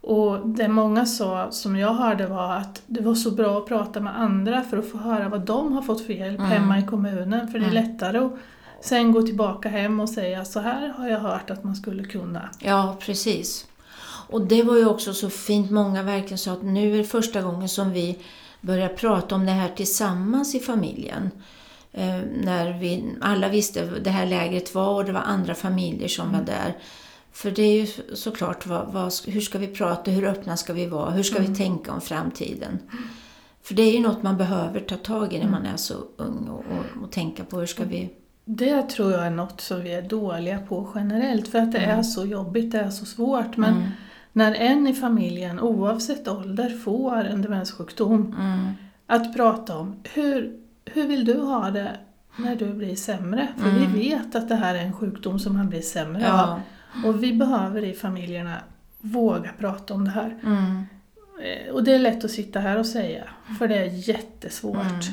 Och 0.01 0.49
det 0.49 0.69
många 0.69 1.07
sa, 1.07 1.51
som 1.51 1.77
jag 1.77 1.95
hörde, 1.95 2.27
var 2.27 2.57
att 2.57 2.83
det 2.87 3.01
var 3.01 3.15
så 3.15 3.31
bra 3.31 3.59
att 3.59 3.67
prata 3.67 4.01
med 4.01 4.21
andra 4.21 4.63
för 4.63 4.77
att 4.77 4.91
få 4.91 4.99
höra 4.99 5.29
vad 5.29 5.41
de 5.41 5.73
har 5.73 5.83
fått 5.83 6.07
för 6.07 6.13
hjälp 6.13 6.39
mm. 6.39 6.51
hemma 6.51 6.79
i 6.79 6.83
kommunen. 6.83 7.49
För 7.49 7.59
det 7.59 7.65
är 7.65 7.71
mm. 7.71 7.85
lättare 7.85 8.19
att 8.19 8.33
sen 8.81 9.13
gå 9.13 9.23
tillbaka 9.23 9.69
hem 9.69 10.01
och 10.01 10.09
säga 10.09 10.45
så 10.45 10.61
här 10.61 10.89
har 10.89 11.09
jag 11.09 11.21
hört 11.21 11.51
att 11.51 11.65
man 11.65 11.77
skulle 11.77 12.05
kunna. 12.05 12.49
Ja, 12.59 12.97
precis. 13.01 13.67
Och 14.29 14.47
det 14.47 14.63
var 14.63 14.77
ju 14.77 14.87
också 14.87 15.15
så 15.15 15.31
fint, 15.31 15.71
många 15.71 16.03
verkligen 16.03 16.39
sa 16.39 16.53
att 16.53 16.63
nu 16.63 16.95
är 16.95 16.99
det 16.99 17.05
första 17.05 17.43
gången 17.43 17.69
som 17.69 17.93
vi 17.93 18.19
börjar 18.61 18.89
prata 18.89 19.35
om 19.35 19.47
det 19.47 19.53
här 19.53 19.69
tillsammans 19.69 20.55
i 20.55 20.61
familjen. 20.61 21.31
Eh, 21.93 22.21
när 22.43 22.79
vi 22.79 23.15
alla 23.21 23.49
visste 23.49 23.85
det 23.85 24.11
här 24.11 24.27
lägret 24.27 24.75
var 24.75 24.95
och 24.95 25.05
det 25.05 25.13
var 25.13 25.21
andra 25.21 25.55
familjer 25.55 26.09
som 26.09 26.29
mm. 26.29 26.39
var 26.41 26.47
där. 26.47 26.77
För 27.33 27.51
det 27.51 27.63
är 27.63 27.81
ju 27.81 27.87
såklart, 28.15 28.67
vad, 28.67 28.93
vad, 28.93 29.13
hur 29.27 29.41
ska 29.41 29.59
vi 29.59 29.67
prata, 29.67 30.11
hur 30.11 30.25
öppna 30.25 30.57
ska 30.57 30.73
vi 30.73 30.87
vara, 30.87 31.11
hur 31.11 31.23
ska 31.23 31.39
mm. 31.39 31.53
vi 31.53 31.59
tänka 31.59 31.93
om 31.93 32.01
framtiden? 32.01 32.79
För 33.63 33.75
det 33.75 33.83
är 33.83 33.93
ju 33.93 34.01
något 34.01 34.23
man 34.23 34.37
behöver 34.37 34.81
ta 34.81 34.97
tag 34.97 35.33
i 35.33 35.39
när 35.39 35.51
man 35.51 35.67
är 35.67 35.77
så 35.77 35.95
ung 36.17 36.49
och, 36.49 36.59
och, 36.59 37.03
och 37.03 37.11
tänka 37.11 37.45
på 37.45 37.59
hur 37.59 37.67
ska 37.67 37.85
vi... 37.85 38.11
Det 38.45 38.83
tror 38.83 39.13
jag 39.13 39.27
är 39.27 39.31
något 39.31 39.61
som 39.61 39.81
vi 39.81 39.93
är 39.93 40.03
dåliga 40.03 40.59
på 40.59 40.89
generellt 40.95 41.49
för 41.49 41.59
att 41.59 41.73
det 41.73 41.79
mm. 41.79 41.99
är 41.99 42.03
så 42.03 42.27
jobbigt, 42.27 42.73
det 42.73 42.79
är 42.79 42.91
så 42.91 43.05
svårt. 43.05 43.57
Men 43.57 43.75
mm. 43.75 43.89
När 44.33 44.55
en 44.55 44.87
i 44.87 44.95
familjen, 44.95 45.61
oavsett 45.61 46.29
ålder, 46.29 46.69
får 46.69 47.25
en 47.25 47.43
demenssjukdom, 47.43 48.37
mm. 48.41 48.73
att 49.07 49.37
prata 49.37 49.77
om 49.77 49.97
hur, 50.15 50.57
hur 50.85 51.07
vill 51.07 51.25
du 51.25 51.41
ha 51.41 51.71
det 51.71 51.97
när 52.37 52.57
du 52.57 52.73
blir 52.73 52.97
sämre? 52.97 53.49
För 53.57 53.71
vi 53.71 53.85
mm. 53.85 53.93
vet 53.93 54.35
att 54.35 54.49
det 54.49 54.55
här 54.55 54.75
är 54.75 54.83
en 54.83 54.93
sjukdom 54.93 55.39
som 55.39 55.57
man 55.57 55.69
blir 55.69 55.83
sämre 55.83 56.23
ja. 56.23 56.47
av. 56.47 56.61
Och 57.07 57.23
vi 57.23 57.33
behöver 57.33 57.85
i 57.85 57.93
familjerna 57.93 58.57
våga 58.99 59.51
prata 59.59 59.95
om 59.95 60.05
det 60.05 60.11
här. 60.11 60.37
Mm. 60.43 60.85
Eh, 61.43 61.75
och 61.75 61.85
det 61.85 61.95
är 61.95 61.99
lätt 61.99 62.25
att 62.25 62.31
sitta 62.31 62.61
här 62.61 62.79
och 62.79 62.87
säga, 62.87 63.25
för 63.59 63.69
det 63.69 63.79
är 63.79 64.09
jättesvårt. 64.09 65.05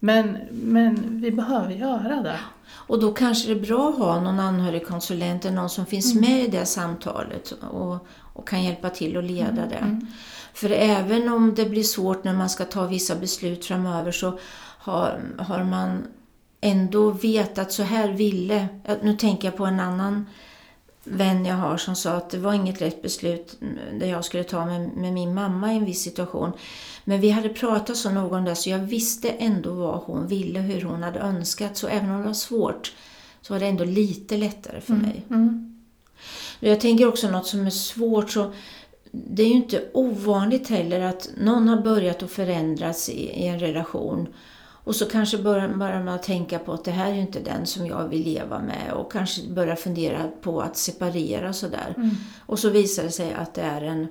Men, 0.00 0.38
men 0.50 1.20
vi 1.20 1.30
behöver 1.30 1.74
göra 1.74 2.22
det. 2.22 2.38
Och 2.70 3.00
då 3.00 3.12
kanske 3.12 3.54
det 3.54 3.60
är 3.60 3.66
bra 3.66 3.88
att 3.88 3.98
ha 3.98 4.20
någon 4.20 4.40
anhörigkonsulent, 4.40 5.44
någon 5.44 5.70
som 5.70 5.86
finns 5.86 6.12
mm. 6.14 6.30
med 6.30 6.44
i 6.44 6.48
det 6.48 6.66
samtalet 6.66 7.50
och, 7.50 8.06
och 8.32 8.48
kan 8.48 8.64
hjälpa 8.64 8.90
till 8.90 9.16
att 9.16 9.24
leda 9.24 9.48
mm. 9.48 9.68
det. 9.68 9.76
Mm. 9.76 10.06
För 10.54 10.70
även 10.70 11.28
om 11.28 11.54
det 11.54 11.64
blir 11.64 11.82
svårt 11.82 12.24
när 12.24 12.32
man 12.32 12.50
ska 12.50 12.64
ta 12.64 12.86
vissa 12.86 13.16
beslut 13.16 13.64
framöver 13.64 14.12
så 14.12 14.38
har, 14.78 15.20
har 15.38 15.64
man 15.64 16.06
ändå 16.60 17.10
vetat 17.10 17.72
så 17.72 17.82
här 17.82 18.08
ville, 18.08 18.68
nu 19.02 19.16
tänker 19.16 19.48
jag 19.48 19.56
på 19.56 19.66
en 19.66 19.80
annan 19.80 20.26
vän 21.04 21.44
jag 21.44 21.54
har 21.54 21.76
som 21.76 21.96
sa 21.96 22.12
att 22.12 22.30
det 22.30 22.38
var 22.38 22.52
inget 22.52 22.80
lätt 22.80 23.02
beslut 23.02 23.56
det 23.92 24.06
jag 24.06 24.24
skulle 24.24 24.44
ta 24.44 24.66
med, 24.66 24.90
med, 24.96 25.12
min 25.12 25.34
mamma 25.34 25.72
i 25.72 25.76
en 25.76 25.84
viss 25.84 26.02
situation. 26.02 26.52
Men 27.04 27.20
vi 27.20 27.30
hade 27.30 27.48
pratat 27.48 27.96
så 27.96 28.10
någon 28.10 28.44
där 28.44 28.54
så 28.54 28.70
jag 28.70 28.78
visste 28.78 29.30
ändå 29.30 29.72
vad 29.72 29.98
hon 29.98 30.26
ville, 30.26 30.60
hur 30.60 30.82
hon 30.82 31.02
hade 31.02 31.18
önskat. 31.18 31.76
Så 31.76 31.88
även 31.88 32.10
om 32.10 32.18
det 32.18 32.26
var 32.26 32.34
svårt 32.34 32.92
så 33.42 33.52
var 33.54 33.60
det 33.60 33.66
ändå 33.66 33.84
lite 33.84 34.36
lättare 34.36 34.80
för 34.80 34.92
mm. 34.92 35.06
mig. 35.06 35.24
Mm. 35.30 35.80
Jag 36.60 36.80
tänker 36.80 37.08
också 37.08 37.30
något 37.30 37.46
som 37.46 37.66
är 37.66 37.70
svårt. 37.70 38.30
så 38.30 38.52
Det 39.10 39.42
är 39.42 39.46
ju 39.46 39.54
inte 39.54 39.84
ovanligt 39.92 40.68
heller 40.68 41.00
att 41.00 41.30
någon 41.36 41.68
har 41.68 41.80
börjat 41.80 42.22
att 42.22 42.30
förändras 42.30 43.08
i, 43.08 43.30
i 43.30 43.46
en 43.46 43.58
relation 43.60 44.28
och 44.90 44.96
så 44.96 45.06
kanske 45.06 45.38
börjar, 45.38 46.02
man 46.04 46.20
tänka 46.20 46.58
på 46.58 46.72
att 46.72 46.84
det 46.84 46.90
här 46.90 47.10
är 47.10 47.14
ju 47.14 47.20
inte 47.20 47.40
den 47.40 47.66
som 47.66 47.86
jag 47.86 48.08
vill 48.08 48.24
leva 48.24 48.58
med 48.58 48.92
och 48.92 49.12
kanske 49.12 49.48
börjar 49.48 49.76
fundera 49.76 50.28
på 50.42 50.60
att 50.60 50.76
separera 50.76 51.52
sådär. 51.52 51.94
Mm. 51.96 52.10
Och 52.46 52.58
så 52.58 52.70
visar 52.70 53.02
det 53.02 53.10
sig 53.10 53.32
att 53.32 53.54
det 53.54 53.62
är 53.62 53.82
en 53.82 54.08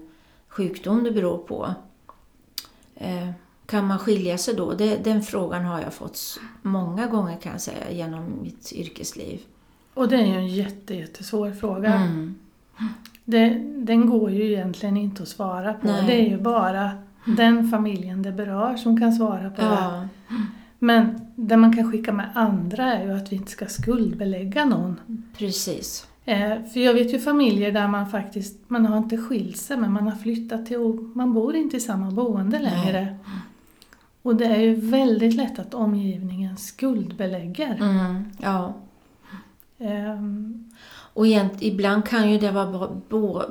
sjukdom 0.47 1.03
det 1.03 1.11
beror 1.11 1.37
på. 1.37 1.73
Eh, 2.95 3.29
kan 3.65 3.87
man 3.87 3.99
skilja 3.99 4.37
sig 4.37 4.55
då? 4.55 4.73
Det, 4.73 4.97
den 4.97 5.21
frågan 5.21 5.65
har 5.65 5.81
jag 5.81 5.93
fått 5.93 6.39
många 6.61 7.07
gånger 7.07 7.37
kan 7.37 7.51
jag 7.51 7.61
säga 7.61 7.91
genom 7.91 8.41
mitt 8.41 8.73
yrkesliv. 8.73 9.39
Och 9.93 10.07
det 10.07 10.15
är 10.15 10.25
ju 10.25 10.35
en 10.35 10.47
jätte, 10.47 10.95
jättesvår 10.95 11.51
fråga. 11.51 11.93
Mm. 11.93 12.35
Det, 13.25 13.49
den 13.77 14.09
går 14.09 14.31
ju 14.31 14.51
egentligen 14.51 14.97
inte 14.97 15.23
att 15.23 15.29
svara 15.29 15.73
på. 15.73 15.87
Nej. 15.87 16.03
Det 16.07 16.13
är 16.13 16.29
ju 16.29 16.37
bara 16.37 16.91
den 17.25 17.69
familjen 17.69 18.21
det 18.21 18.31
berör 18.31 18.75
som 18.75 18.99
kan 18.99 19.13
svara 19.13 19.49
på 19.49 19.61
ja. 19.61 20.07
det. 20.27 20.35
Men 20.79 21.21
det 21.35 21.57
man 21.57 21.75
kan 21.75 21.91
skicka 21.91 22.13
med 22.13 22.29
andra 22.33 22.93
är 22.93 23.05
ju 23.05 23.13
att 23.13 23.31
vi 23.31 23.35
inte 23.35 23.51
ska 23.51 23.65
skuldbelägga 23.65 24.65
någon. 24.65 24.99
Precis. 25.37 26.07
Eh, 26.25 26.63
för 26.73 26.79
jag 26.79 26.93
vet 26.93 27.13
ju 27.13 27.19
familjer 27.19 27.71
där 27.71 27.87
man 27.87 28.09
faktiskt, 28.09 28.57
man 28.67 28.85
har 28.85 28.97
inte 28.97 29.17
skilt 29.17 29.57
sig 29.57 29.77
men 29.77 29.93
man 29.93 30.07
har 30.07 30.15
flyttat 30.15 30.65
till, 30.65 30.79
man 31.13 31.33
bor 31.33 31.55
inte 31.55 31.77
i 31.77 31.79
samma 31.79 32.11
boende 32.11 32.59
längre. 32.59 33.01
Nej. 33.01 33.15
Och 34.21 34.35
det 34.35 34.45
är 34.45 34.59
ju 34.59 34.75
väldigt 34.75 35.33
lätt 35.33 35.59
att 35.59 35.73
omgivningen 35.73 36.57
skuldbelägger. 36.57 37.75
Mm, 37.75 38.31
ja. 38.37 38.73
Um, 39.77 40.71
och 41.13 41.27
ibland 41.59 42.05
kan 42.05 42.31
ju 42.31 42.37
det 42.37 42.51
vara 42.51 42.89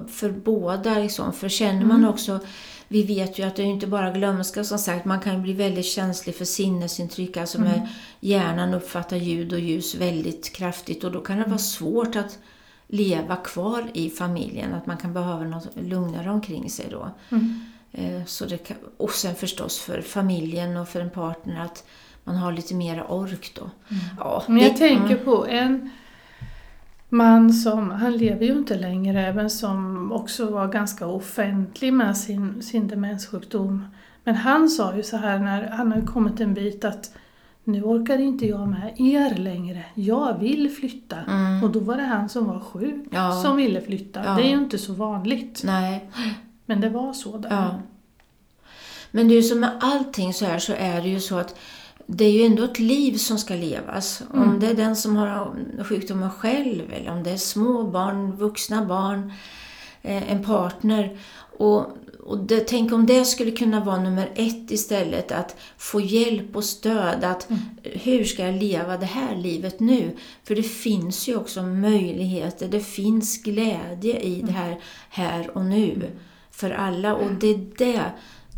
för 0.09 0.31
båda, 0.31 0.99
liksom, 0.99 1.33
för 1.33 1.49
känner 1.49 1.85
man 1.85 1.97
mm. 1.97 2.11
också 2.11 2.41
vi 2.89 3.03
vet 3.03 3.39
ju 3.39 3.43
att 3.43 3.57
det 3.57 3.63
är 3.63 3.67
inte 3.67 3.87
bara 3.87 4.11
glömska 4.11 4.65
som 4.65 4.79
sagt, 4.79 5.05
man 5.05 5.21
kan 5.21 5.43
bli 5.43 5.53
väldigt 5.53 5.87
känslig 5.87 6.35
för 6.35 6.45
sinnesintryck, 6.45 7.37
alltså 7.37 7.59
mm. 7.59 7.71
med 7.71 7.89
hjärnan 8.21 8.75
uppfattar 8.75 9.17
ljud 9.17 9.53
och 9.53 9.61
ljus 9.61 9.95
väldigt 9.95 10.53
kraftigt 10.53 11.05
och 11.05 11.13
då 11.13 11.21
kan 11.21 11.39
det 11.39 11.45
vara 11.45 11.59
svårt 11.59 12.17
att 12.17 12.39
leva 12.87 13.37
kvar 13.37 13.91
i 13.95 14.11
familjen, 14.11 14.75
att 14.75 14.87
man 14.87 14.97
kan 14.97 15.13
behöva 15.13 15.45
något 15.45 15.69
lugnare 15.77 16.31
omkring 16.31 16.71
sig 16.71 16.87
då. 16.91 17.11
Mm. 17.31 17.65
Eh, 17.93 18.25
så 18.25 18.47
det 18.47 18.59
kan, 18.59 18.77
och 18.97 19.11
sen 19.11 19.35
förstås 19.35 19.79
för 19.79 20.01
familjen 20.01 20.77
och 20.77 20.89
för 20.89 21.01
en 21.01 21.11
partner 21.11 21.61
att 21.61 21.85
man 22.25 22.37
har 22.37 22.53
lite 22.53 22.75
mera 22.75 23.05
ork 23.05 23.53
då. 23.55 23.63
Mm. 23.63 24.05
Ja, 24.19 24.43
Men 24.47 24.59
jag 24.59 24.73
det, 24.73 24.79
tänker 24.79 25.15
mm. 25.15 25.25
på 25.25 25.47
en 25.47 25.91
man 27.09 27.53
som, 27.53 27.91
han 27.91 28.17
lever 28.17 28.47
ju 28.47 28.53
inte 28.53 28.79
längre, 28.79 29.33
men 29.33 29.51
som 29.51 30.13
också 30.13 30.51
var 30.51 30.69
ganska 30.69 31.07
offentlig 31.07 31.93
med 31.93 32.17
sin, 32.17 32.63
sin 32.63 32.89
demenssjukdom. 32.89 33.85
Men 34.25 34.35
han 34.35 34.69
sa 34.69 34.97
ju 34.97 35.03
så 35.03 35.17
här 35.17 35.39
när 35.39 35.69
han 35.69 35.93
hade 35.93 36.07
kommit 36.07 36.41
en 36.41 36.55
bit 36.55 36.85
att 36.85 37.13
nu 37.65 37.83
orkar 37.83 38.19
inte 38.19 38.47
jag 38.47 38.69
med 38.69 38.95
er 38.97 39.35
längre, 39.39 39.85
jag 39.95 40.39
vill 40.39 40.71
flytta. 40.71 41.17
Mm. 41.17 41.65
Och 41.65 41.71
då 41.71 41.81
var 41.81 41.97
det 41.97 42.03
han 42.03 42.29
som 42.29 42.45
var 42.47 42.61
sjuk 42.61 43.07
ja. 43.11 43.43
som 43.43 43.57
ville 43.57 43.81
flytta. 43.81 44.25
Ja. 44.25 44.33
Det 44.33 44.43
är 44.43 44.49
ju 44.49 44.59
inte 44.59 44.79
så 44.79 44.93
vanligt. 44.93 45.63
Nej. 45.65 46.11
Men 46.67 46.81
det 46.81 46.89
var 46.89 47.13
så 47.13 47.39
där. 47.39 47.51
Ja. 47.51 47.75
Men 49.11 49.29
det 49.29 49.35
är 49.35 49.37
ju 49.37 49.43
som 49.43 49.61
med 49.61 49.71
allting 49.81 50.35
så 50.35 50.45
här 50.45 50.59
så 50.59 50.73
är 50.73 51.03
det 51.03 51.09
ju 51.09 51.21
så 51.21 51.39
att 51.39 51.59
det 52.07 52.25
är 52.25 52.31
ju 52.31 52.43
ändå 52.43 52.65
ett 52.65 52.79
liv 52.79 53.17
som 53.17 53.39
ska 53.39 53.55
levas. 53.55 54.23
Mm. 54.35 54.49
Om 54.49 54.61
det 54.61 54.67
är 54.67 54.75
den 54.75 54.97
som 54.97 55.17
har 55.17 55.55
sjukdomen 55.85 56.31
själv 56.31 56.93
eller 56.93 57.11
om 57.11 57.23
det 57.23 57.31
är 57.31 57.37
små 57.37 57.83
barn, 57.83 58.37
vuxna 58.37 58.85
barn, 58.85 59.33
eh, 60.03 60.33
en 60.33 60.45
partner. 60.45 61.19
Och, 61.59 61.87
och 62.25 62.39
det, 62.39 62.61
tänk 62.61 62.93
om 62.93 63.07
det 63.07 63.25
skulle 63.25 63.51
kunna 63.51 63.85
vara 63.85 64.03
nummer 64.03 64.31
ett 64.35 64.71
istället, 64.71 65.33
att 65.33 65.57
få 65.77 66.01
hjälp 66.01 66.57
och 66.57 66.65
stöd. 66.65 67.25
Att 67.25 67.51
mm. 67.51 67.63
Hur 67.83 68.25
ska 68.25 68.47
jag 68.47 68.55
leva 68.55 68.97
det 68.97 69.07
här 69.07 69.37
livet 69.37 69.81
nu? 69.81 70.17
För 70.45 70.55
det 70.55 70.63
finns 70.63 71.29
ju 71.29 71.37
också 71.37 71.63
möjligheter, 71.63 72.69
det 72.69 72.81
finns 72.81 73.43
glädje 73.43 74.21
i 74.21 74.35
mm. 74.35 74.47
det 74.47 74.53
här 74.53 74.81
här 75.09 75.57
och 75.57 75.65
nu 75.65 76.11
för 76.51 76.71
alla. 76.71 77.15
Och 77.15 77.33
det 77.33 77.47
är 77.47 77.67
det, 77.79 78.03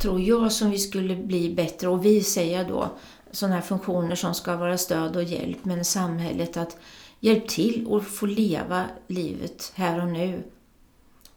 tror 0.02 0.20
jag, 0.20 0.52
som 0.52 0.70
vi 0.70 0.78
skulle 0.78 1.16
bli 1.16 1.54
bättre. 1.54 1.88
Och 1.88 2.04
vi 2.04 2.22
säger 2.22 2.64
då, 2.64 2.90
sådana 3.30 3.54
här 3.54 3.62
funktioner 3.62 4.14
som 4.14 4.34
ska 4.34 4.56
vara 4.56 4.78
stöd 4.78 5.16
och 5.16 5.22
hjälp, 5.22 5.64
men 5.64 5.84
samhället 5.84 6.56
att 6.56 6.76
hjälpa 7.20 7.46
till 7.46 7.86
och 7.86 8.04
få 8.04 8.26
leva 8.26 8.84
livet 9.06 9.72
här 9.74 10.02
och 10.02 10.08
nu. 10.08 10.42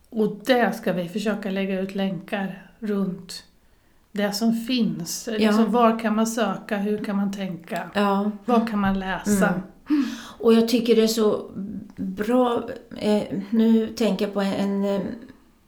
Och 0.10 0.36
där 0.46 0.72
ska 0.72 0.94
vi 0.94 1.10
försöka 1.10 1.52
lägga 1.52 1.80
ut 1.80 1.96
länkar 1.96 2.72
runt 2.80 3.44
det 4.12 4.32
som 4.32 4.54
finns. 4.54 5.30
Ja. 5.32 5.38
Liksom, 5.38 5.72
var 5.72 6.00
kan 6.00 6.16
man 6.16 6.28
söka? 6.28 6.78
Hur 6.78 7.04
kan 7.04 7.16
man 7.16 7.32
tänka? 7.32 7.90
Ja. 7.94 8.32
Vad 8.46 8.70
kan 8.70 8.80
man 8.80 9.00
läsa? 9.00 9.50
Mm. 9.50 9.64
Och 10.40 10.54
jag 10.54 10.68
tycker 10.68 10.96
det 10.96 11.04
är 11.04 11.08
så 11.08 11.52
bra, 11.96 12.70
eh, 12.98 13.24
nu 13.50 13.88
tänker 13.88 14.26
jag 14.26 14.34
på 14.34 14.42
en, 14.42 14.84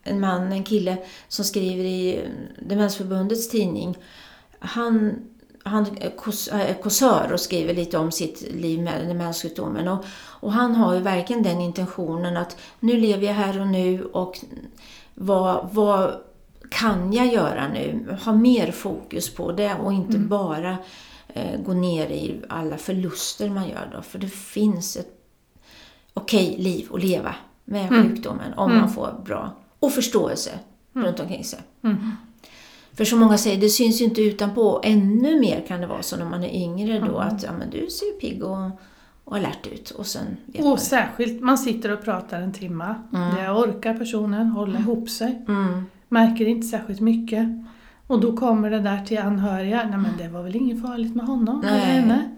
en 0.02 0.20
man, 0.20 0.52
en 0.52 0.64
kille 0.64 0.98
som 1.28 1.44
skriver 1.44 1.84
i 1.84 2.28
Demensförbundets 2.60 3.48
tidning. 3.48 3.96
Han, 4.58 5.14
han 5.66 5.86
är 6.00 6.74
kåsör 6.74 7.32
och 7.32 7.40
skriver 7.40 7.74
lite 7.74 7.98
om 7.98 8.12
sitt 8.12 8.40
liv 8.54 8.80
med 8.80 9.08
demenssjukdomen. 9.08 9.88
Och, 9.88 10.04
och 10.14 10.52
han 10.52 10.74
har 10.74 10.94
ju 10.94 11.00
verkligen 11.00 11.42
den 11.42 11.60
intentionen 11.60 12.36
att 12.36 12.56
nu 12.80 13.00
lever 13.00 13.26
jag 13.26 13.34
här 13.34 13.60
och 13.60 13.66
nu 13.66 14.04
och 14.04 14.38
vad, 15.14 15.68
vad 15.72 16.14
kan 16.70 17.12
jag 17.12 17.26
göra 17.26 17.68
nu? 17.68 18.16
Ha 18.24 18.32
mer 18.32 18.72
fokus 18.72 19.34
på 19.34 19.52
det 19.52 19.74
och 19.74 19.92
inte 19.92 20.16
mm. 20.16 20.28
bara 20.28 20.76
eh, 21.28 21.60
gå 21.60 21.72
ner 21.72 22.06
i 22.06 22.42
alla 22.48 22.76
förluster 22.76 23.50
man 23.50 23.68
gör 23.68 23.90
då. 23.92 24.02
För 24.02 24.18
det 24.18 24.28
finns 24.28 24.96
ett 24.96 25.16
okej 26.14 26.48
okay 26.48 26.62
liv 26.62 26.88
att 26.92 27.02
leva 27.02 27.34
med 27.64 27.86
mm. 27.86 28.02
sjukdomen 28.02 28.52
om 28.56 28.70
mm. 28.70 28.80
man 28.80 28.92
får 28.92 29.22
bra 29.24 29.56
och 29.78 29.92
förståelse 29.92 30.50
mm. 30.94 31.06
runt 31.06 31.20
omkring 31.20 31.44
sig. 31.44 31.60
Mm. 31.82 32.12
För 32.96 33.04
som 33.04 33.18
många 33.20 33.38
säger, 33.38 33.60
det 33.60 33.68
syns 33.68 34.00
ju 34.00 34.04
inte 34.04 34.22
utanpå. 34.22 34.80
Ännu 34.84 35.40
mer 35.40 35.64
kan 35.68 35.80
det 35.80 35.86
vara 35.86 36.02
så 36.02 36.16
när 36.16 36.24
man 36.24 36.44
är 36.44 36.54
yngre 36.54 36.98
då 36.98 37.04
mm. 37.04 37.16
att 37.16 37.42
ja, 37.42 37.52
men 37.58 37.70
du 37.70 37.86
ser 37.90 38.20
pigg 38.20 38.44
och, 38.44 38.70
och 39.24 39.36
alert 39.36 39.66
ut. 39.66 39.90
Och, 39.90 40.06
sen 40.06 40.36
och 40.58 40.64
man. 40.64 40.78
särskilt, 40.78 41.42
man 41.42 41.58
sitter 41.58 41.92
och 41.92 42.04
pratar 42.04 42.40
en 42.40 42.52
timme. 42.52 42.94
Mm. 43.12 43.34
Det 43.36 43.50
orkar 43.50 43.94
personen 43.94 44.46
hålla 44.46 44.78
ihop 44.78 45.10
sig. 45.10 45.44
Mm. 45.48 45.84
Märker 46.08 46.46
inte 46.46 46.66
särskilt 46.66 47.00
mycket. 47.00 47.48
Och 48.06 48.20
då 48.20 48.36
kommer 48.36 48.70
det 48.70 48.80
där 48.80 49.04
till 49.04 49.18
anhöriga. 49.18 49.88
Nej 49.90 49.98
men 49.98 50.16
det 50.18 50.28
var 50.28 50.42
väl 50.42 50.56
inget 50.56 50.82
farligt 50.82 51.14
med 51.14 51.26
honom 51.26 51.60
Nej. 51.64 51.72
eller 51.72 51.86
henne. 51.86 52.30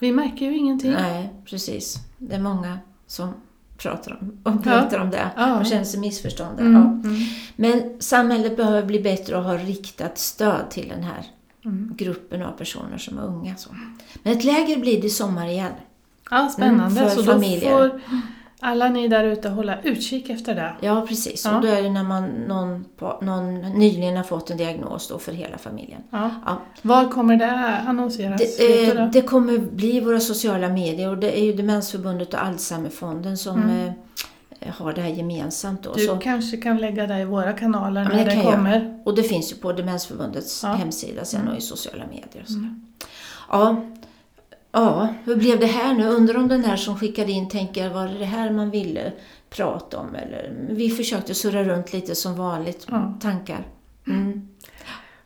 Vi 0.00 0.12
märker 0.12 0.46
ju 0.46 0.56
ingenting. 0.56 0.92
Nej, 0.92 1.32
precis. 1.44 1.96
Det 2.18 2.34
är 2.34 2.40
många 2.40 2.78
som 3.06 3.34
pratar 3.78 4.18
om, 4.20 4.38
och 4.42 4.64
pratar 4.64 4.96
ja. 4.96 5.02
om 5.02 5.10
det 5.10 5.30
ja. 5.36 5.60
och 5.60 5.66
känner 5.66 5.84
sig 5.84 6.00
missförstådda. 6.00 6.60
Mm. 6.60 6.72
Ja. 6.72 6.80
Mm. 6.80 7.22
Men 7.56 7.96
samhället 7.98 8.56
behöver 8.56 8.82
bli 8.86 9.00
bättre 9.00 9.36
och 9.36 9.42
ha 9.42 9.56
riktat 9.56 10.18
stöd 10.18 10.70
till 10.70 10.88
den 10.88 11.02
här 11.02 11.24
mm. 11.64 11.94
gruppen 11.96 12.42
av 12.42 12.52
personer 12.52 12.98
som 12.98 13.18
är 13.18 13.22
unga. 13.22 13.56
Så. 13.56 13.70
Men 14.22 14.32
ett 14.32 14.44
läger 14.44 14.76
blir 14.76 15.00
det 15.00 15.06
i 15.06 15.10
sommar 15.10 15.48
igen. 15.48 15.72
Ja, 16.30 16.48
spännande. 16.48 17.00
Mm, 17.00 17.10
för 17.10 17.16
så 17.16 17.24
familjer. 17.24 17.70
Då 17.70 17.90
får 17.90 18.00
alla 18.60 18.88
ni 18.88 19.08
där 19.08 19.24
ute 19.24 19.48
hålla 19.48 19.80
utkik 19.82 20.30
efter 20.30 20.54
det. 20.54 20.72
Ja, 20.80 21.06
precis. 21.08 21.44
Ja. 21.44 21.56
Och 21.56 21.62
då 21.62 21.68
är 21.68 21.82
det 21.82 21.90
när 21.90 22.02
man, 22.02 22.26
någon, 22.28 22.84
någon 23.20 23.60
nyligen 23.60 24.16
har 24.16 24.24
fått 24.24 24.50
en 24.50 24.56
diagnos 24.56 25.08
då 25.08 25.18
för 25.18 25.32
hela 25.32 25.58
familjen. 25.58 26.00
Ja. 26.10 26.30
Ja. 26.46 26.58
Var 26.82 27.08
kommer 27.08 27.36
det 27.36 27.52
annonseras? 27.86 28.56
Det, 28.58 28.90
eh, 28.90 29.10
det, 29.10 29.22
kommer 29.22 29.58
bli 29.58 30.00
våra 30.00 30.20
sociala 30.20 30.68
medier 30.68 31.10
och 31.10 31.18
det 31.18 31.38
är 31.38 31.44
ju 31.44 31.52
Demensförbundet 31.52 32.34
och 32.34 32.44
Alzheimerfonden 32.44 33.38
som 33.38 33.62
mm. 33.62 33.92
eh, 34.60 34.74
har 34.74 34.92
det 34.92 35.00
här 35.00 35.10
gemensamt. 35.10 35.82
Då. 35.82 35.92
Du 35.92 36.06
så, 36.06 36.16
kanske 36.16 36.56
kan 36.56 36.78
lägga 36.78 37.06
det 37.06 37.18
i 37.18 37.24
våra 37.24 37.52
kanaler 37.52 38.04
när 38.04 38.24
det, 38.24 38.34
det 38.34 38.42
kommer. 38.42 38.80
Jag. 38.80 39.06
Och 39.06 39.14
det 39.14 39.22
finns 39.22 39.52
ju 39.52 39.56
på 39.56 39.72
Demensförbundets 39.72 40.64
hemsida 40.64 41.24
sen 41.24 41.40
mm. 41.40 41.52
och 41.52 41.58
i 41.58 41.60
sociala 41.60 42.04
medier. 42.06 42.42
Och 42.42 42.48
så. 42.48 42.58
Mm. 42.58 42.82
Ja, 43.48 43.82
Ja, 44.76 45.08
hur 45.24 45.36
blev 45.36 45.60
det 45.60 45.66
här 45.66 45.94
nu? 45.94 46.06
Undrar 46.06 46.36
om 46.36 46.48
den 46.48 46.64
här 46.64 46.76
som 46.76 46.98
skickade 46.98 47.32
in 47.32 47.48
tänker, 47.48 47.90
var 47.90 48.08
det 48.08 48.18
det 48.18 48.24
här 48.24 48.50
man 48.50 48.70
ville 48.70 49.12
prata 49.50 49.98
om? 49.98 50.14
Eller, 50.14 50.52
vi 50.70 50.90
försökte 50.90 51.34
surra 51.34 51.64
runt 51.64 51.92
lite 51.92 52.14
som 52.14 52.36
vanligt, 52.36 52.86
ja. 52.90 53.14
tankar. 53.20 53.66
Mm. 54.06 54.48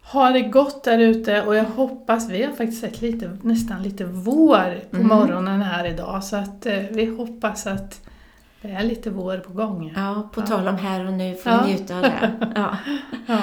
Ha 0.02 0.30
det 0.30 0.40
gott 0.40 0.84
där 0.84 0.98
ute 0.98 1.42
och 1.42 1.56
jag 1.56 1.64
hoppas, 1.64 2.30
vi 2.30 2.42
har 2.42 2.52
faktiskt 2.52 2.80
sett 2.80 3.02
lite, 3.02 3.38
nästan 3.42 3.82
lite 3.82 4.04
vår 4.04 4.80
på 4.90 4.96
mm. 4.96 5.08
morgonen 5.08 5.62
här 5.62 5.84
idag 5.84 6.24
så 6.24 6.36
att 6.36 6.66
eh, 6.66 6.78
vi 6.90 7.16
hoppas 7.16 7.66
att 7.66 8.08
det 8.62 8.68
är 8.68 8.82
lite 8.82 9.10
vår 9.10 9.36
på 9.36 9.52
gång. 9.52 9.92
Ja, 9.96 10.28
på 10.34 10.40
ja. 10.40 10.46
tal 10.46 10.68
om 10.68 10.76
här 10.76 11.06
och 11.06 11.12
nu, 11.12 11.34
får 11.34 11.52
ja. 11.52 11.66
njuta 11.66 11.96
av 11.96 12.02
det. 12.02 12.32
Ja. 12.54 12.76
ja. 13.26 13.38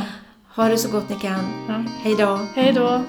Ha 0.55 0.69
det 0.69 0.77
så 0.77 0.91
gott 0.91 1.09
ni 1.09 1.15
kan. 1.15 1.39
Ja. 1.67 1.83
Hej 2.03 2.15
då! 2.19 2.39
Hej 2.55 2.73
då! 2.73 3.01